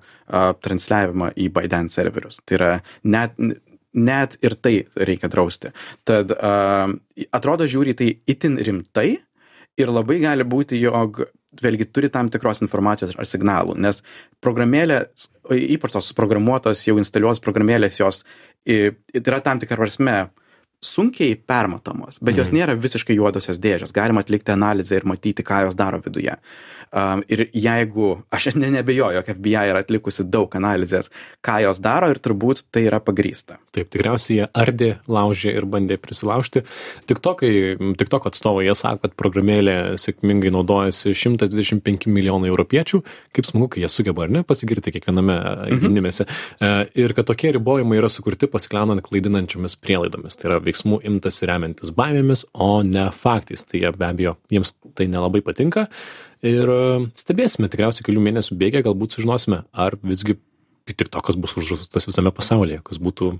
transliavimą 0.63 1.33
į 1.35 1.49
Biden 1.57 1.91
serverius. 1.91 2.39
Tai 2.47 2.59
yra 2.59 2.71
net, 3.03 3.35
net 3.91 4.37
ir 4.39 4.55
tai 4.55 4.75
reikia 4.95 5.31
drausti. 5.33 5.73
Tad 6.07 6.31
uh, 6.37 6.95
atrodo 7.35 7.67
žiūri 7.67 7.97
tai 7.99 8.13
itin 8.29 8.55
rimtai 8.55 9.09
ir 9.77 9.91
labai 9.93 10.21
gali 10.23 10.47
būti, 10.47 10.79
jog 10.81 11.25
vėlgi 11.61 11.87
turi 11.91 12.09
tam 12.13 12.29
tikros 12.31 12.61
informacijos 12.65 13.15
ar 13.15 13.27
signalų, 13.27 13.77
nes 13.79 14.01
programėlė, 14.43 15.05
ypač 15.77 15.95
tos 15.95 16.11
programuotos, 16.17 16.83
jau 16.87 16.97
instaliuotos 16.99 17.43
programėlės, 17.43 18.01
jos 18.01 18.23
yra 18.67 19.39
tam 19.45 19.61
tikrą 19.63 19.85
prasme 19.85 20.17
sunkiai 20.83 21.35
permatomos, 21.35 22.19
bet 22.21 22.37
jos 22.37 22.51
mhm. 22.51 22.59
nėra 22.59 22.77
visiškai 22.77 23.15
juodosios 23.17 23.57
dėžės. 23.61 23.93
Galima 23.95 24.21
atlikti 24.21 24.53
analizę 24.53 24.99
ir 24.99 25.07
matyti, 25.09 25.45
ką 25.45 25.65
jos 25.65 25.77
daro 25.77 25.97
viduje. 26.05 26.37
Um, 26.87 27.19
ir 27.27 27.49
jeigu, 27.51 28.13
aš 28.31 28.51
ne 28.61 28.69
nebejoju, 28.77 29.17
jog 29.17 29.31
FBI 29.35 29.71
yra 29.73 29.81
atlikusi 29.83 30.23
daug 30.31 30.53
analizės, 30.55 31.09
ką 31.43 31.57
jos 31.65 31.81
daro 31.83 32.07
ir 32.13 32.21
turbūt 32.23 32.63
tai 32.71 32.85
yra 32.87 33.01
pagrysta. 33.03 33.57
Taip, 33.75 33.89
tikriausiai 33.91 34.37
jie 34.37 34.45
ardė, 34.55 34.91
laužė 35.11 35.55
ir 35.57 35.67
bandė 35.67 35.97
prisilaužti. 35.99 36.63
Tik 37.09 37.19
to, 37.25 37.33
kai 37.41 37.51
tik 37.99 38.13
to 38.13 38.21
atstovai 38.29 38.67
jie 38.69 38.77
sako, 38.77 39.07
kad 39.07 39.17
programėlė 39.19 39.97
sėkmingai 39.99 40.53
naudojasi 40.53 41.11
125 41.17 42.07
milijonai 42.13 42.53
europiečių, 42.53 43.01
kaip 43.35 43.49
smagu, 43.49 43.71
kai 43.73 43.83
jie 43.83 43.91
sugeba 43.91 44.27
ar 44.27 44.33
ne 44.37 44.45
pasigirti 44.47 44.93
kiekviename 44.95 45.37
gynimėse. 45.81 46.27
Mhm. 46.61 46.93
Ir 47.01 47.17
kad 47.17 47.27
tokie 47.27 47.51
ribojimai 47.57 47.99
yra 47.99 48.11
sukurti 48.11 48.47
pasikliaunant 48.51 49.03
klaidinančiomis 49.03 49.75
prielaidomis. 49.81 50.39
Tai 50.39 50.53
yra 50.53 50.61
veiksmų 50.67 51.01
imtas 51.07 51.39
remiantis 51.47 51.93
baimėmis, 51.95 52.45
o 52.53 52.81
ne 52.85 53.07
faktais. 53.15 53.65
Tai 53.67 53.81
jie 53.81 53.91
be 53.95 54.07
abejo, 54.07 54.35
jiems 54.53 54.75
tai 54.97 55.09
nelabai 55.11 55.41
patinka 55.45 55.87
ir 56.45 56.69
e, 56.69 56.81
stebėsime 57.17 57.69
tikriausiai 57.71 58.05
kelių 58.07 58.23
mėnesių 58.27 58.57
bėgę, 58.59 58.83
galbūt 58.85 59.17
sužinosime, 59.17 59.63
ar 59.73 59.97
visgi 60.03 60.37
tiktokas 60.87 61.37
bus 61.39 61.55
uždraustas 61.59 62.07
visame 62.07 62.31
pasaulyje, 62.35 62.81
kas 62.85 63.01
būtų 63.03 63.33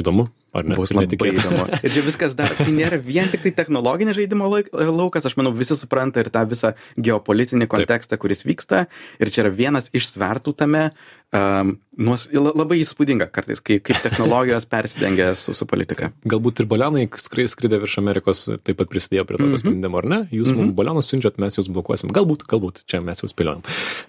įdomu. 0.00 0.28
Ar 0.54 0.64
ne? 0.64 0.76
Bus 0.78 0.90
Tai 0.94 1.00
labai 1.02 1.32
įdomu. 1.34 1.66
Ir 1.84 1.90
čia 1.96 2.02
viskas 2.06 2.36
dar, 2.38 2.54
tai 2.56 2.70
nėra 2.72 2.98
vien 3.02 3.28
tik 3.32 3.42
tai 3.42 3.52
technologinis 3.58 4.16
žaidimo 4.16 4.46
laukas, 4.48 5.26
aš 5.26 5.36
manau, 5.40 5.52
visi 5.56 5.76
supranta 5.76 6.20
ir 6.22 6.30
tą 6.34 6.44
visą 6.48 6.74
geopolitinį 6.96 7.66
kontekstą, 7.70 8.18
kuris 8.22 8.44
vyksta. 8.46 8.86
Ir 9.20 9.30
čia 9.34 9.44
yra 9.46 9.52
vienas 9.54 9.90
iš 9.94 10.08
svertų 10.14 10.54
tame, 10.56 10.90
um, 11.34 11.74
nuos, 11.98 12.26
la- 12.32 12.52
labai 12.54 12.80
įspūdinga 12.82 13.28
kartais, 13.34 13.60
kai, 13.62 13.78
kaip 13.82 13.98
technologijos 14.02 14.66
persidengia 14.70 15.32
su, 15.38 15.54
su 15.54 15.66
politika. 15.66 16.12
Galbūt 16.26 16.62
ir 16.62 16.66
balionai 16.70 17.06
skrai- 17.22 17.46
skridę 17.50 17.78
virš 17.82 17.98
Amerikos 18.02 18.44
taip 18.66 18.78
pat 18.80 18.90
prisidėjo 18.90 19.24
prie 19.28 19.38
tokio 19.38 19.54
Mhm. 19.54 19.62
sprendimo, 19.62 19.98
ar 19.98 20.04
ne? 20.10 20.18
Jūs 20.32 20.50
Mhm. 20.52 20.56
mums 20.60 20.74
balionus 20.78 21.10
siunčiat, 21.10 21.38
mes 21.38 21.56
jūs 21.58 21.68
blokuosim. 21.70 22.10
Galbūt, 22.14 22.46
galbūt, 22.50 22.84
čia 22.86 23.00
mes 23.02 23.18
jau 23.22 23.28
spėliojam. 23.30 23.62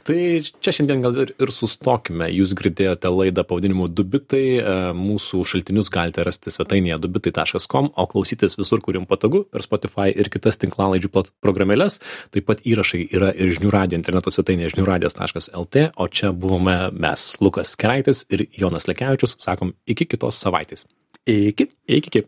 Tai 0.03 0.15
čia 0.62 0.71
šiandien 0.75 1.01
gal 1.01 1.17
ir, 1.25 1.34
ir 1.39 1.47
sustokime. 1.53 2.29
Jūs 2.34 2.53
girdėjote 2.58 3.10
laidą 3.10 3.43
pavadinimu 3.45 3.88
Dubitai. 3.89 4.60
e, 4.60 4.93
Mūsų 4.95 5.43
šaltinius 5.45 5.89
galite 5.89 6.23
rasti 6.25 6.35
svetainėje 6.39 7.00
dubitai.com, 7.04 7.91
o 7.95 8.08
klausytis 8.12 8.58
visur, 8.60 8.82
kur 8.84 9.00
jums 9.00 9.10
patogu, 9.10 9.45
per 9.50 9.65
Spotify 9.65 10.12
ir 10.12 10.30
kitas 10.34 10.60
tinklalaidžių 10.62 11.12
programėlės. 11.43 12.00
Taip 12.36 12.50
pat 12.50 12.62
įrašai 12.67 13.06
yra 13.15 13.32
ir 13.34 13.54
žinių 13.56 13.74
radio 13.74 14.00
interneto 14.00 14.34
svetainėje 14.34 14.76
žiniųradijas.lt, 14.76 15.89
o 15.95 16.08
čia 16.08 16.32
buvome 16.36 16.78
mes, 16.93 17.32
Lukas 17.41 17.76
Keraitis 17.80 18.26
ir 18.30 18.48
Jonas 18.54 18.88
Lekevičius. 18.91 19.38
Sakom, 19.41 19.74
iki 19.88 20.08
kitos 20.10 20.38
savaitės. 20.41 20.86
Iki 21.26 21.56
Iki, 21.56 21.69
iki. 21.88 22.21